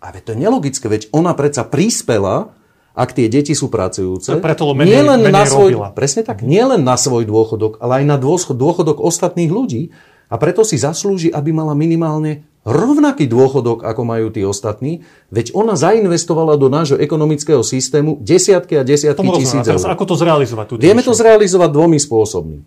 A 0.00 0.12
to 0.12 0.32
je 0.32 0.38
nelogické, 0.40 0.88
veď 0.92 1.08
ona 1.12 1.32
predsa 1.32 1.64
prispela 1.64 2.52
ak 2.94 3.14
tie 3.14 3.30
deti 3.30 3.54
sú 3.54 3.70
pracujúce, 3.70 4.34
preto 4.42 4.66
menej, 4.74 4.90
nie 4.90 5.02
len 5.06 5.20
menej 5.22 5.34
na 5.34 5.44
svoj, 5.46 5.70
robila. 5.72 5.88
presne 5.94 6.22
tak, 6.26 6.42
nie 6.42 6.62
len 6.62 6.82
na 6.82 6.98
svoj 6.98 7.22
dôchodok, 7.26 7.78
ale 7.78 8.02
aj 8.02 8.04
na 8.04 8.16
dôchodok 8.18 8.98
ostatných 8.98 9.50
ľudí 9.50 9.94
a 10.30 10.34
preto 10.38 10.62
si 10.66 10.78
zaslúži, 10.78 11.30
aby 11.30 11.50
mala 11.54 11.74
minimálne 11.74 12.46
rovnaký 12.62 13.24
dôchodok, 13.24 13.88
ako 13.88 14.02
majú 14.04 14.28
tí 14.28 14.44
ostatní, 14.44 15.00
veď 15.32 15.56
ona 15.56 15.74
zainvestovala 15.80 16.60
do 16.60 16.68
nášho 16.68 17.00
ekonomického 17.00 17.64
systému 17.64 18.20
desiatky 18.20 18.76
a 18.76 18.84
desiatky 18.84 19.24
Tomu 19.24 19.40
tisíc 19.40 19.64
eur. 19.64 19.80
ako 19.80 20.04
to 20.04 20.14
zrealizovať? 20.20 20.76
Vieme 20.76 21.00
to 21.00 21.16
zrealizovať 21.16 21.70
dvomi 21.72 21.96
spôsobmi, 21.96 22.58
e, 22.60 22.62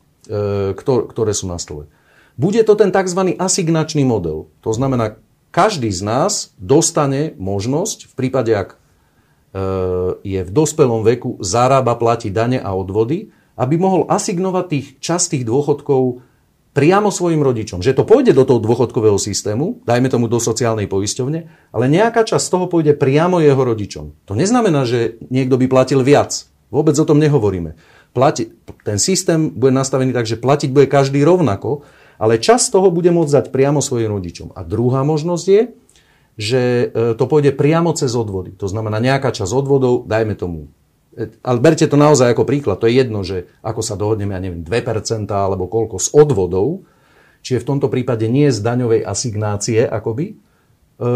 ktoré 0.81 1.31
sú 1.37 1.45
na 1.45 1.61
stole. 1.61 1.85
Bude 2.33 2.65
to 2.65 2.73
ten 2.73 2.89
tzv. 2.89 3.37
asignačný 3.37 4.01
model. 4.01 4.49
To 4.65 4.73
znamená, 4.73 5.21
každý 5.53 5.93
z 5.93 6.01
nás 6.01 6.57
dostane 6.57 7.37
možnosť, 7.37 8.09
v 8.09 8.13
prípade, 8.17 8.49
ak 8.49 8.81
je 10.25 10.41
v 10.41 10.51
dospelom 10.51 11.05
veku, 11.05 11.37
zarába, 11.39 11.93
platí 11.93 12.33
dane 12.33 12.57
a 12.57 12.73
odvody, 12.73 13.29
aby 13.53 13.77
mohol 13.77 14.09
asignovať 14.09 14.65
tých 14.65 14.87
častých 14.97 15.45
dôchodkov 15.45 16.25
priamo 16.73 17.13
svojim 17.13 17.45
rodičom. 17.45 17.85
Že 17.85 18.01
to 18.01 18.03
pôjde 18.09 18.33
do 18.33 18.49
toho 18.49 18.57
dôchodkového 18.57 19.21
systému, 19.21 19.85
dajme 19.85 20.09
tomu 20.09 20.25
do 20.25 20.41
sociálnej 20.41 20.89
poisťovne, 20.89 21.69
ale 21.69 21.85
nejaká 21.85 22.25
časť 22.25 22.43
z 22.49 22.51
toho 22.51 22.65
pôjde 22.65 22.97
priamo 22.97 23.37
jeho 23.37 23.61
rodičom. 23.61 24.17
To 24.25 24.33
neznamená, 24.33 24.89
že 24.89 25.21
niekto 25.29 25.61
by 25.61 25.69
platil 25.69 26.01
viac. 26.01 26.49
Vôbec 26.73 26.97
o 26.97 27.05
tom 27.05 27.21
nehovoríme. 27.21 27.77
Plati, 28.17 28.49
ten 28.81 28.97
systém 28.97 29.53
bude 29.53 29.73
nastavený 29.73 30.17
tak, 30.17 30.25
že 30.25 30.41
platiť 30.41 30.73
bude 30.73 30.89
každý 30.89 31.21
rovnako, 31.21 31.85
ale 32.17 32.41
čas 32.41 32.73
toho 32.73 32.89
bude 32.89 33.13
môcť 33.13 33.33
dať 33.37 33.45
priamo 33.53 33.77
svojim 33.77 34.09
rodičom. 34.09 34.57
A 34.57 34.65
druhá 34.65 35.05
možnosť 35.05 35.45
je, 35.45 35.61
že 36.33 36.89
e, 36.89 37.13
to 37.13 37.25
pôjde 37.29 37.53
priamo 37.53 37.93
cez 37.93 38.13
odvody. 38.17 38.57
To 38.57 38.65
znamená 38.65 38.97
nejaká 38.97 39.29
časť 39.29 39.53
odvodov, 39.53 40.09
dajme 40.09 40.33
tomu. 40.33 40.73
E, 41.13 41.29
ale 41.45 41.57
berte 41.61 41.85
to 41.85 41.93
naozaj 41.93 42.33
ako 42.33 42.45
príklad. 42.45 42.81
To 42.81 42.89
je 42.89 42.97
jedno, 42.97 43.21
že 43.21 43.49
ako 43.61 43.81
sa 43.85 43.93
dohodneme, 43.93 44.33
ja 44.33 44.41
neviem, 44.41 44.65
2% 44.65 45.29
alebo 45.29 45.69
koľko 45.69 46.01
z 46.01 46.07
odvodov, 46.17 46.85
čiže 47.45 47.61
v 47.61 47.69
tomto 47.69 47.87
prípade 47.89 48.25
nie 48.25 48.49
z 48.49 48.59
daňovej 48.65 49.05
asignácie 49.05 49.85
akoby, 49.85 50.33
e, 50.33 50.35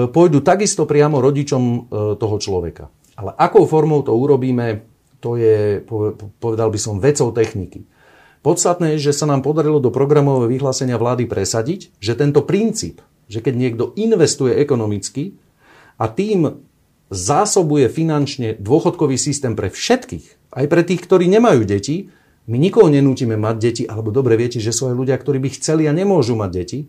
pôjdu 0.09 0.45
takisto 0.45 0.85
priamo 0.85 1.17
rodičom 1.17 1.89
toho 2.21 2.37
človeka. 2.37 2.93
Ale 3.17 3.33
akou 3.33 3.65
formou 3.65 4.05
to 4.05 4.13
urobíme, 4.13 4.85
to 5.17 5.41
je, 5.41 5.81
povedal 6.37 6.69
by 6.69 6.77
som, 6.77 7.01
vecou 7.01 7.33
techniky. 7.33 7.89
Podstatné 8.45 8.95
je, 8.95 9.09
že 9.09 9.17
sa 9.17 9.25
nám 9.25 9.41
podarilo 9.41 9.81
do 9.81 9.89
programového 9.89 10.45
vyhlásenia 10.45 11.01
vlády 11.01 11.25
presadiť, 11.25 11.89
že 11.97 12.13
tento 12.13 12.45
princíp 12.45 13.01
že 13.27 13.43
keď 13.43 13.53
niekto 13.55 13.83
investuje 13.99 14.55
ekonomicky 14.55 15.35
a 15.99 16.07
tým 16.07 16.63
zásobuje 17.07 17.87
finančne 17.87 18.59
dôchodkový 18.59 19.15
systém 19.15 19.55
pre 19.55 19.71
všetkých, 19.71 20.51
aj 20.51 20.65
pre 20.67 20.81
tých, 20.83 21.03
ktorí 21.03 21.27
nemajú 21.31 21.63
deti, 21.63 22.11
my 22.47 22.55
nikoho 22.55 22.87
nenútime 22.87 23.35
mať 23.35 23.55
deti, 23.59 23.83
alebo 23.83 24.11
dobre 24.11 24.39
viete, 24.39 24.63
že 24.63 24.71
sú 24.71 24.87
aj 24.87 24.95
ľudia, 24.95 25.15
ktorí 25.19 25.39
by 25.43 25.49
chceli 25.59 25.83
a 25.87 25.93
nemôžu 25.95 26.39
mať 26.39 26.51
deti, 26.51 26.79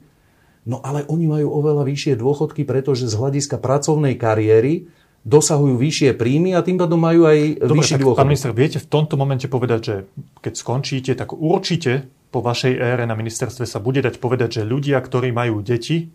no 0.66 0.78
ale 0.82 1.02
oni 1.10 1.26
majú 1.26 1.50
oveľa 1.58 1.82
vyššie 1.82 2.14
dôchodky, 2.14 2.62
pretože 2.62 3.10
z 3.10 3.14
hľadiska 3.18 3.58
pracovnej 3.58 4.14
kariéry 4.14 4.86
dosahujú 5.26 5.74
vyššie 5.74 6.14
príjmy 6.14 6.54
a 6.54 6.62
tým 6.62 6.78
pádom 6.78 7.02
majú 7.02 7.26
aj 7.26 7.58
Dobre, 7.58 7.82
vyšší 7.82 7.98
dôchodok. 7.98 8.22
Pán 8.22 8.30
minister, 8.30 8.54
viete 8.54 8.78
v 8.78 8.86
tomto 8.86 9.18
momente 9.18 9.50
povedať, 9.50 9.80
že 9.82 9.96
keď 10.40 10.54
skončíte, 10.54 11.12
tak 11.18 11.34
určite 11.34 12.06
po 12.30 12.38
vašej 12.38 12.78
ére 12.78 13.04
na 13.08 13.18
ministerstve 13.18 13.66
sa 13.66 13.82
bude 13.82 13.98
dať 13.98 14.22
povedať, 14.22 14.62
že 14.62 14.68
ľudia, 14.68 15.00
ktorí 15.02 15.34
majú 15.34 15.58
deti, 15.64 16.12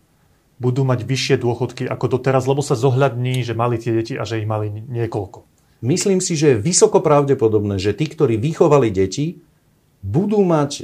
budú 0.63 0.88
mať 0.88 1.04
vyššie 1.04 1.36
dôchodky 1.43 1.84
ako 1.91 2.15
doteraz, 2.15 2.47
lebo 2.47 2.63
sa 2.63 2.80
zohľadní, 2.80 3.43
že 3.43 3.52
mali 3.52 3.76
tie 3.76 3.91
deti 3.91 4.15
a 4.15 4.23
že 4.23 4.39
ich 4.39 4.47
mali 4.47 4.71
niekoľko. 4.71 5.43
Myslím 5.84 6.23
si, 6.23 6.39
že 6.39 6.56
je 6.56 6.63
vysoko 6.63 7.04
pravdepodobné, 7.04 7.76
že 7.76 7.91
tí, 7.91 8.08
ktorí 8.08 8.39
vychovali 8.39 8.88
deti, 8.88 9.43
budú 10.04 10.43
mať 10.43 10.71
e, 10.80 10.84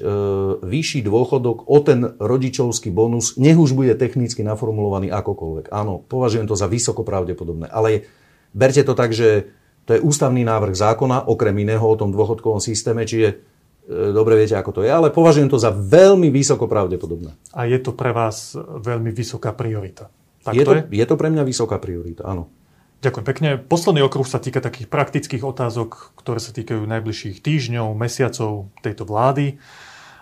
vyšší 0.59 1.07
dôchodok 1.07 1.67
o 1.67 1.77
ten 1.79 2.03
rodičovský 2.19 2.91
bonus, 2.91 3.39
nech 3.39 3.55
už 3.55 3.75
bude 3.75 3.95
technicky 3.95 4.43
naformulovaný 4.43 5.11
akokoľvek. 5.11 5.71
Áno, 5.71 6.03
považujem 6.03 6.47
to 6.47 6.55
za 6.55 6.67
vysoko 6.67 7.07
pravdepodobné. 7.07 7.71
Ale 7.71 8.07
berte 8.51 8.83
to 8.83 8.95
tak, 8.95 9.15
že 9.15 9.51
to 9.83 9.95
je 9.95 10.03
ústavný 10.03 10.43
návrh 10.47 10.75
zákona, 10.75 11.27
okrem 11.27 11.55
iného 11.63 11.83
o 11.83 11.99
tom 11.99 12.15
dôchodkovom 12.15 12.63
systéme, 12.63 13.03
čiže 13.03 13.43
dobre 13.89 14.37
viete, 14.37 14.53
ako 14.53 14.79
to 14.79 14.81
je, 14.85 14.91
ale 14.93 15.09
považujem 15.09 15.49
to 15.49 15.57
za 15.57 15.73
veľmi 15.73 16.29
vysoko 16.29 16.69
pravdepodobné. 16.69 17.33
A 17.57 17.65
je 17.65 17.81
to 17.81 17.97
pre 17.97 18.13
vás 18.13 18.53
veľmi 18.57 19.09
vysoká 19.09 19.49
priorita? 19.57 20.13
Tak 20.45 20.53
je, 20.53 20.63
to, 20.63 20.73
je? 20.77 20.81
je 20.93 21.05
to 21.09 21.15
pre 21.17 21.33
mňa 21.33 21.43
vysoká 21.43 21.81
priorita, 21.81 22.23
áno. 22.23 22.53
Ďakujem 22.99 23.25
pekne. 23.25 23.49
Posledný 23.55 24.03
okruh 24.03 24.27
sa 24.27 24.43
týka 24.43 24.59
takých 24.59 24.91
praktických 24.91 25.41
otázok, 25.41 26.19
ktoré 26.19 26.43
sa 26.43 26.51
týkajú 26.51 26.83
najbližších 26.83 27.39
týždňov, 27.39 27.95
mesiacov 27.95 28.75
tejto 28.83 29.07
vlády. 29.07 29.55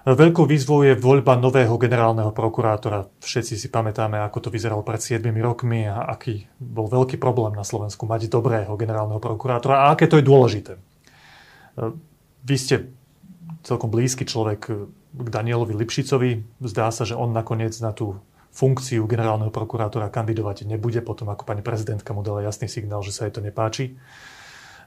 Veľkou 0.07 0.47
výzvou 0.47 0.87
je 0.87 0.95
voľba 0.95 1.35
nového 1.35 1.73
generálneho 1.75 2.31
prokurátora. 2.31 3.09
Všetci 3.19 3.59
si 3.59 3.67
pamätáme, 3.67 4.21
ako 4.23 4.47
to 4.47 4.49
vyzeralo 4.53 4.85
pred 4.85 5.03
7 5.03 5.19
rokmi 5.41 5.89
a 5.89 6.07
aký 6.07 6.47
bol 6.61 6.87
veľký 6.87 7.19
problém 7.19 7.51
na 7.57 7.65
Slovensku 7.65 8.07
mať 8.07 8.31
dobrého 8.31 8.71
generálneho 8.79 9.19
prokurátora 9.19 9.83
a 9.83 9.97
aké 9.97 10.07
to 10.07 10.21
je 10.21 10.23
dôležité. 10.23 10.79
Vy 12.47 12.55
ste 12.55 12.96
celkom 13.67 13.91
blízky 13.91 14.23
človek 14.23 14.71
k 15.11 15.27
Danielovi 15.27 15.75
Lipšicovi. 15.75 16.63
Zdá 16.63 16.87
sa, 16.95 17.03
že 17.03 17.19
on 17.19 17.35
nakoniec 17.35 17.75
na 17.83 17.91
tú 17.91 18.15
funkciu 18.55 19.03
generálneho 19.05 19.51
prokurátora 19.51 20.07
kandidovať 20.07 20.63
nebude, 20.63 21.03
potom 21.03 21.27
ako 21.27 21.43
pani 21.43 21.59
prezidentka 21.59 22.15
mu 22.15 22.23
dala 22.23 22.47
jasný 22.47 22.71
signál, 22.71 23.03
že 23.03 23.11
sa 23.11 23.27
jej 23.27 23.35
to 23.35 23.43
nepáči. 23.43 23.99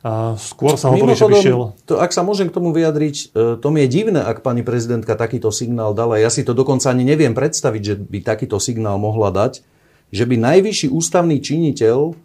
A 0.01 0.33
skôr 0.41 0.81
sa 0.81 0.89
hovorí, 0.89 1.13
že 1.13 1.29
vyšiel... 1.29 1.77
To, 1.85 2.01
ak 2.01 2.17
sa 2.17 2.25
môžem 2.25 2.49
k 2.49 2.57
tomu 2.57 2.73
vyjadriť, 2.73 3.37
e, 3.37 3.61
to 3.61 3.69
mi 3.69 3.85
je 3.85 3.89
divné, 4.01 4.25
ak 4.25 4.41
pani 4.41 4.65
prezidentka 4.65 5.13
takýto 5.13 5.53
signál 5.53 5.93
dala. 5.93 6.17
Ja 6.17 6.33
si 6.33 6.41
to 6.41 6.57
dokonca 6.57 6.89
ani 6.89 7.05
neviem 7.05 7.37
predstaviť, 7.37 7.83
že 7.85 7.95
by 8.01 8.25
takýto 8.25 8.57
signál 8.57 8.97
mohla 8.97 9.29
dať, 9.29 9.61
že 10.09 10.25
by 10.25 10.41
najvyšší 10.41 10.89
ústavný 10.89 11.37
činiteľ 11.45 12.17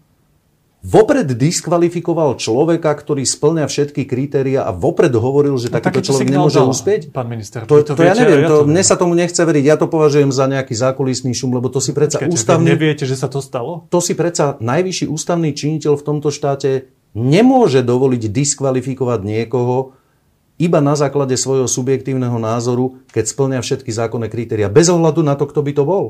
vopred 0.85 1.25
diskvalifikoval 1.33 2.37
človeka, 2.37 2.93
ktorý 2.93 3.25
splňa 3.25 3.65
všetky 3.65 4.05
kritéria 4.05 4.61
a 4.61 4.69
vopred 4.69 5.09
hovoril, 5.17 5.57
že 5.57 5.73
no, 5.73 5.81
takýto 5.81 6.05
človek 6.05 6.29
nemôže 6.29 6.61
dala, 6.61 6.69
uspieť? 6.69 7.09
Pán 7.09 7.25
minister, 7.25 7.65
to, 7.65 7.81
to, 7.81 7.97
to 7.97 8.05
viete, 8.05 8.13
ja 8.13 8.21
neviem, 8.21 8.45
ja 8.45 8.49
to, 8.53 8.57
mne 8.69 8.83
sa 8.85 8.93
tomu 8.93 9.17
nechce 9.17 9.41
veriť. 9.41 9.63
Ja 9.65 9.81
to 9.81 9.89
považujem 9.89 10.29
za 10.29 10.45
nejaký 10.45 10.77
zákulisný 10.77 11.33
šum, 11.33 11.57
lebo 11.57 11.73
to 11.73 11.81
si 11.81 11.89
predsa 11.89 12.21
Počkajte, 12.21 12.37
ústavný... 12.37 12.69
neviete, 12.69 13.09
že 13.09 13.17
sa 13.17 13.25
to 13.25 13.41
stalo? 13.41 13.89
To 13.89 13.97
si 13.97 14.13
predsa 14.13 14.61
najvyšší 14.61 15.09
ústavný 15.09 15.57
činiteľ 15.57 15.97
v 15.97 16.03
tomto 16.05 16.29
štáte 16.29 16.93
nemôže 17.17 17.81
dovoliť 17.81 18.29
diskvalifikovať 18.29 19.19
niekoho 19.25 19.97
iba 20.55 20.79
na 20.79 20.95
základe 20.95 21.35
svojho 21.35 21.67
subjektívneho 21.67 22.39
názoru, 22.39 23.03
keď 23.11 23.25
splňa 23.27 23.59
všetky 23.59 23.91
zákonné 23.91 24.31
kritéria. 24.31 24.71
Bez 24.71 24.87
ohľadu 24.87 25.19
na 25.19 25.35
to, 25.35 25.47
kto 25.47 25.59
by 25.59 25.71
to 25.75 25.83
bol. 25.83 26.05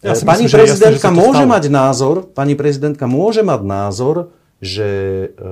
Ja 0.00 0.16
pani 0.16 0.48
myslím, 0.48 0.64
prezidentka 0.64 1.12
jasne, 1.12 1.20
môže 1.20 1.44
mať 1.44 1.64
názor, 1.68 2.24
pani 2.32 2.56
prezidentka 2.56 3.04
môže 3.04 3.44
mať 3.44 3.60
názor, 3.68 4.32
že, 4.56 4.92
e, 5.36 5.50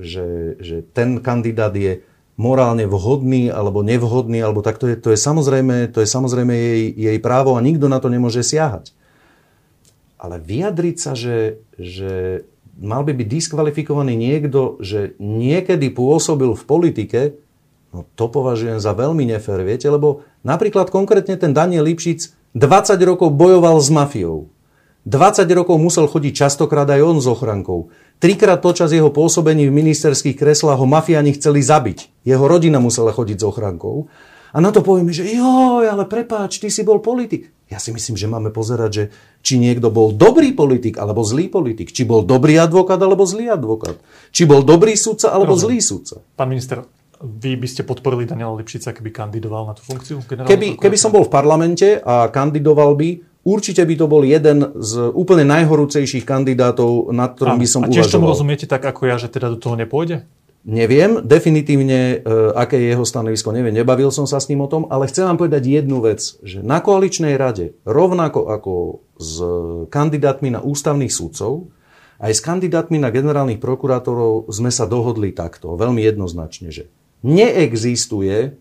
že, 0.00 0.26
že 0.64 0.76
ten 0.96 1.20
kandidát 1.20 1.76
je 1.76 2.00
morálne 2.40 2.88
vhodný 2.88 3.52
alebo 3.52 3.84
nevhodný, 3.84 4.40
alebo 4.40 4.64
tak 4.64 4.80
to 4.80 4.88
je, 4.88 4.96
to 4.96 5.12
je 5.12 5.18
samozrejme, 5.20 5.92
to 5.92 6.00
je 6.00 6.08
samozrejme 6.08 6.52
jej, 6.56 6.82
jej 6.88 7.18
právo 7.20 7.52
a 7.56 7.60
nikto 7.60 7.92
na 7.92 8.00
to 8.00 8.08
nemôže 8.08 8.40
siahať. 8.40 8.96
Ale 10.16 10.40
vyjadriť 10.40 10.96
sa, 10.96 11.12
že, 11.12 11.60
že 11.76 12.44
mal 12.80 13.04
by 13.04 13.12
byť 13.12 13.28
diskvalifikovaný 13.28 14.16
niekto, 14.16 14.80
že 14.80 15.18
niekedy 15.20 15.92
pôsobil 15.92 16.56
v 16.56 16.64
politike, 16.64 17.20
no 17.92 18.08
to 18.16 18.32
považujem 18.32 18.80
za 18.80 18.96
veľmi 18.96 19.28
nefér, 19.28 19.60
viete, 19.60 19.92
lebo 19.92 20.24
napríklad 20.40 20.88
konkrétne 20.88 21.36
ten 21.36 21.52
Daniel 21.52 21.84
Lipšic 21.84 22.41
20 22.52 23.00
rokov 23.08 23.32
bojoval 23.32 23.80
s 23.80 23.88
mafiou. 23.88 24.52
20 25.08 25.48
rokov 25.56 25.80
musel 25.80 26.06
chodiť 26.06 26.46
častokrát 26.46 26.86
aj 26.86 27.00
on 27.02 27.18
s 27.18 27.26
ochrankou. 27.26 27.90
Trikrát 28.22 28.62
počas 28.62 28.94
jeho 28.94 29.10
pôsobení 29.10 29.66
v 29.66 29.74
ministerských 29.74 30.38
kreslách 30.38 30.78
ho 30.78 30.86
mafiáni 30.86 31.34
chceli 31.34 31.58
zabiť. 31.64 32.22
Jeho 32.22 32.44
rodina 32.46 32.78
musela 32.78 33.10
chodiť 33.10 33.40
s 33.40 33.44
ochrankou. 33.48 34.06
A 34.52 34.60
na 34.60 34.68
to 34.68 34.84
povieme, 34.84 35.16
že 35.16 35.24
joj, 35.24 35.88
ale 35.88 36.04
prepáč, 36.04 36.60
ty 36.60 36.68
si 36.68 36.84
bol 36.84 37.00
politik. 37.00 37.48
Ja 37.72 37.80
si 37.80 37.88
myslím, 37.88 38.20
že 38.20 38.28
máme 38.28 38.52
pozerať, 38.52 38.90
že, 38.92 39.04
či 39.40 39.56
niekto 39.56 39.88
bol 39.88 40.12
dobrý 40.12 40.52
politik 40.52 41.00
alebo 41.00 41.24
zlý 41.24 41.48
politik, 41.48 41.88
či 41.88 42.04
bol 42.04 42.20
dobrý 42.20 42.60
advokát 42.60 43.00
alebo 43.00 43.24
zlý 43.24 43.48
advokát, 43.48 43.96
či 44.28 44.44
bol 44.44 44.60
dobrý 44.60 44.92
sudca 44.92 45.32
alebo 45.32 45.56
Rozumiem. 45.56 45.64
zlý 45.64 45.78
sudca. 45.80 46.16
Pán 46.36 46.52
minister, 46.52 46.84
vy 47.22 47.54
by 47.54 47.68
ste 47.70 47.86
podporili 47.86 48.26
Daniela 48.26 48.52
Lipšica, 48.58 48.90
keby 48.90 49.14
kandidoval 49.14 49.70
na 49.70 49.74
tú 49.78 49.86
funkciu? 49.86 50.20
Keby, 50.26 50.76
keby 50.76 50.96
som 50.98 51.14
bol 51.14 51.22
v 51.22 51.32
parlamente 51.32 52.02
a 52.02 52.26
kandidoval 52.28 52.98
by, 52.98 53.22
určite 53.46 53.86
by 53.86 53.94
to 53.94 54.06
bol 54.10 54.26
jeden 54.26 54.74
z 54.82 54.92
úplne 55.14 55.46
najhorúcejších 55.46 56.26
kandidátov, 56.26 57.14
nad 57.14 57.38
ktorým 57.38 57.62
by 57.62 57.68
som 57.70 57.80
a 57.82 57.90
uvažoval. 57.90 57.94
A 57.94 57.98
tiež 58.02 58.10
tomu 58.10 58.26
rozumiete 58.26 58.66
tak 58.66 58.82
ako 58.82 59.06
ja, 59.06 59.16
že 59.22 59.30
teda 59.30 59.54
do 59.54 59.58
toho 59.58 59.78
nepôjde? 59.78 60.26
Neviem, 60.62 61.26
definitívne, 61.26 62.22
e, 62.22 62.46
aké 62.54 62.78
je 62.78 62.94
jeho 62.94 63.02
stanovisko, 63.02 63.50
neviem, 63.50 63.74
nebavil 63.74 64.14
som 64.14 64.30
sa 64.30 64.38
s 64.38 64.46
ním 64.46 64.62
o 64.62 64.70
tom, 64.70 64.86
ale 64.94 65.10
chcem 65.10 65.26
vám 65.26 65.34
povedať 65.34 65.66
jednu 65.66 65.98
vec, 65.98 66.22
že 66.22 66.62
na 66.62 66.78
koaličnej 66.78 67.34
rade, 67.34 67.74
rovnako 67.82 68.46
ako 68.46 68.74
s 69.18 69.42
kandidátmi 69.90 70.54
na 70.54 70.62
ústavných 70.62 71.10
súdcov, 71.10 71.66
aj 72.22 72.30
s 72.30 72.40
kandidátmi 72.46 73.02
na 73.02 73.10
generálnych 73.10 73.58
prokurátorov 73.58 74.46
sme 74.54 74.70
sa 74.70 74.86
dohodli 74.86 75.34
takto, 75.34 75.74
veľmi 75.74 75.98
jednoznačne, 76.06 76.70
že 76.70 76.86
neexistuje 77.22 78.58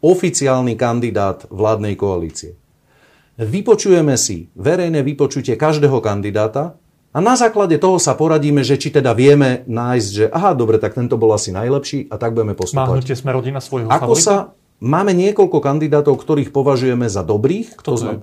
oficiálny 0.00 0.74
kandidát 0.74 1.46
vládnej 1.50 1.94
koalície. 1.94 2.56
Vypočujeme 3.40 4.20
si 4.20 4.52
verejné 4.52 5.00
vypočutie 5.00 5.56
každého 5.56 5.98
kandidáta, 6.04 6.76
a 7.10 7.18
na 7.18 7.34
základe 7.34 7.74
toho 7.82 7.98
sa 7.98 8.14
poradíme, 8.14 8.62
že 8.62 8.78
či 8.78 8.94
teda 8.94 9.10
vieme 9.18 9.66
nájsť, 9.66 10.10
že 10.14 10.24
aha, 10.30 10.54
dobre, 10.54 10.78
tak 10.78 10.94
tento 10.94 11.18
bol 11.18 11.34
asi 11.34 11.50
najlepší 11.50 12.06
a 12.06 12.14
tak 12.14 12.38
budeme 12.38 12.54
postupovať. 12.54 12.86
Má 12.86 12.94
hnutie 12.94 13.18
sme 13.18 13.34
rodina 13.34 13.58
svojho 13.58 13.90
Ako 13.90 14.14
favorita? 14.14 14.22
sa, 14.22 14.36
máme 14.78 15.10
niekoľko 15.18 15.58
kandidátov, 15.58 16.14
ktorých 16.22 16.54
považujeme 16.54 17.10
za 17.10 17.26
dobrých. 17.26 17.74
Kto 17.82 17.90
to 17.98 17.98
je? 17.98 18.16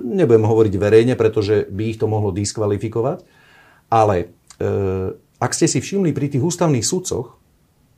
Nebudem 0.00 0.48
hovoriť 0.48 0.74
verejne, 0.80 1.14
pretože 1.20 1.68
by 1.68 1.84
ich 1.92 2.00
to 2.00 2.08
mohlo 2.08 2.32
diskvalifikovať. 2.32 3.28
Ale 3.92 4.16
e, 4.16 4.26
ak 5.36 5.52
ste 5.52 5.68
si 5.68 5.84
všimli 5.84 6.16
pri 6.16 6.32
tých 6.32 6.40
ústavných 6.40 6.84
sudcoch, 6.84 7.36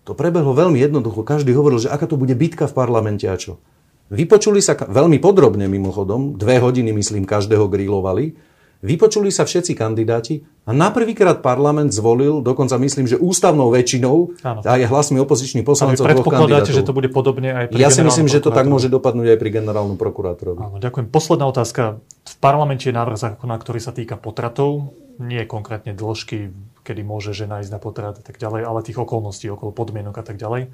to 0.07 0.15
prebehlo 0.15 0.55
veľmi 0.55 0.79
jednoducho. 0.79 1.27
Každý 1.27 1.51
hovoril, 1.53 1.83
že 1.83 1.91
aká 1.91 2.07
to 2.07 2.15
bude 2.15 2.33
bitka 2.39 2.71
v 2.71 2.77
parlamente 2.79 3.27
a 3.27 3.35
čo. 3.35 3.59
Vypočuli 4.07 4.63
sa 4.63 4.79
veľmi 4.79 5.19
podrobne 5.19 5.67
mimochodom, 5.67 6.39
dve 6.39 6.63
hodiny 6.63 6.95
myslím 6.95 7.27
každého 7.27 7.67
grílovali 7.67 8.39
Vypočuli 8.85 9.33
sa 9.33 9.49
všetci 9.49 9.73
kandidáti 9.73 10.45
a 10.69 10.77
na 10.77 10.93
prvýkrát 10.93 11.41
parlament 11.41 11.97
zvolil, 11.97 12.45
dokonca 12.45 12.77
myslím, 12.77 13.09
že 13.09 13.17
ústavnou 13.17 13.73
väčšinou 13.73 14.37
Áno. 14.45 14.61
a 14.61 14.77
je 14.77 14.85
hlasmi 14.85 15.17
opozičných 15.17 15.65
poslancov 15.65 16.05
dvoch 16.05 16.29
kandidátov. 16.29 16.77
že 16.77 16.85
to 16.85 16.93
bude 16.93 17.09
podobne 17.09 17.57
aj 17.57 17.65
pri 17.73 17.81
Ja 17.81 17.89
si 17.89 18.05
myslím, 18.05 18.29
že 18.29 18.45
to 18.45 18.53
tak 18.53 18.69
môže 18.69 18.93
dopadnúť 18.93 19.33
aj 19.33 19.39
pri 19.41 19.51
generálnom 19.59 19.97
prokurátorovi. 19.97 20.61
Áno, 20.61 20.77
ďakujem. 20.77 21.09
Posledná 21.09 21.49
otázka. 21.49 22.05
V 22.29 22.37
parlamente 22.37 22.87
je 22.87 22.95
návrh 22.95 23.17
zákona, 23.17 23.57
ktorý 23.57 23.81
sa 23.81 23.97
týka 23.97 24.21
potratov. 24.21 24.93
Nie 25.17 25.49
konkrétne 25.49 25.97
dĺžky, 25.97 26.53
kedy 26.87 27.03
môže 27.03 27.35
žena 27.35 27.59
ísť 27.59 27.75
na 27.75 27.83
potrat 27.83 28.15
a 28.15 28.23
tak 28.23 28.39
ďalej, 28.39 28.63
ale 28.63 28.87
tých 28.87 29.03
okolností 29.03 29.51
okolo 29.51 29.75
podmienok 29.75 30.23
a 30.23 30.25
tak 30.25 30.39
ďalej. 30.39 30.71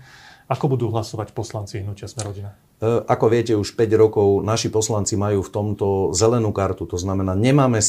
Ako 0.53 0.69
budú 0.69 0.93
hlasovať 0.93 1.33
poslanci 1.33 1.81
hnutia 1.81 2.05
Smerodina? 2.05 2.53
E, 2.77 3.01
ako 3.09 3.33
viete, 3.33 3.57
už 3.57 3.73
5 3.73 3.89
rokov 3.97 4.45
naši 4.45 4.69
poslanci 4.69 5.17
majú 5.17 5.41
v 5.41 5.51
tomto 5.51 5.87
zelenú 6.13 6.53
kartu. 6.53 6.85
To 6.85 7.01
znamená, 7.01 7.33
nemáme 7.33 7.81
e, 7.81 7.89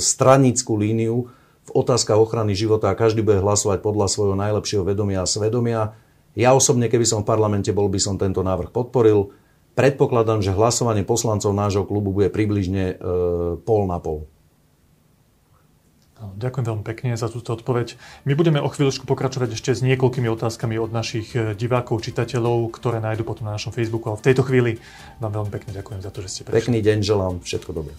stranickú 0.00 0.80
líniu 0.80 1.28
v 1.68 1.70
otázkach 1.76 2.16
ochrany 2.16 2.56
života 2.56 2.88
a 2.88 2.96
každý 2.96 3.20
bude 3.20 3.44
hlasovať 3.44 3.84
podľa 3.84 4.08
svojho 4.08 4.36
najlepšieho 4.40 4.88
vedomia 4.88 5.20
a 5.20 5.28
svedomia. 5.28 5.92
Ja 6.32 6.56
osobne, 6.56 6.88
keby 6.88 7.04
som 7.04 7.20
v 7.26 7.28
parlamente 7.28 7.74
bol, 7.74 7.92
by 7.92 8.00
som 8.00 8.16
tento 8.16 8.40
návrh 8.40 8.72
podporil. 8.72 9.34
Predpokladám, 9.76 10.40
že 10.40 10.56
hlasovanie 10.56 11.04
poslancov 11.04 11.52
nášho 11.52 11.84
klubu 11.84 12.14
bude 12.14 12.30
približne 12.32 12.94
e, 12.94 13.04
pol 13.60 13.84
na 13.84 14.00
pol. 14.00 14.24
Ďakujem 16.18 16.64
veľmi 16.66 16.84
pekne 16.84 17.14
za 17.14 17.30
túto 17.30 17.54
odpoveď. 17.54 17.94
My 18.26 18.34
budeme 18.34 18.58
o 18.58 18.66
chvíľočku 18.66 19.06
pokračovať 19.06 19.54
ešte 19.54 19.70
s 19.70 19.86
niekoľkými 19.86 20.26
otázkami 20.26 20.74
od 20.78 20.90
našich 20.90 21.34
eh, 21.38 21.54
divákov, 21.54 22.02
čitateľov, 22.02 22.74
ktoré 22.74 22.98
nájdu 22.98 23.22
potom 23.22 23.46
na 23.46 23.54
našom 23.54 23.70
Facebooku. 23.70 24.10
Ale 24.10 24.18
v 24.18 24.26
tejto 24.26 24.42
chvíli 24.42 24.82
vám 25.22 25.34
veľmi 25.34 25.50
pekne 25.54 25.70
ďakujem 25.78 26.00
za 26.02 26.10
to, 26.10 26.18
že 26.26 26.28
ste 26.30 26.40
prišli. 26.46 26.58
Pekný 26.58 26.78
deň 26.82 26.98
želám, 27.06 27.34
všetko 27.42 27.70
dobré. 27.70 27.94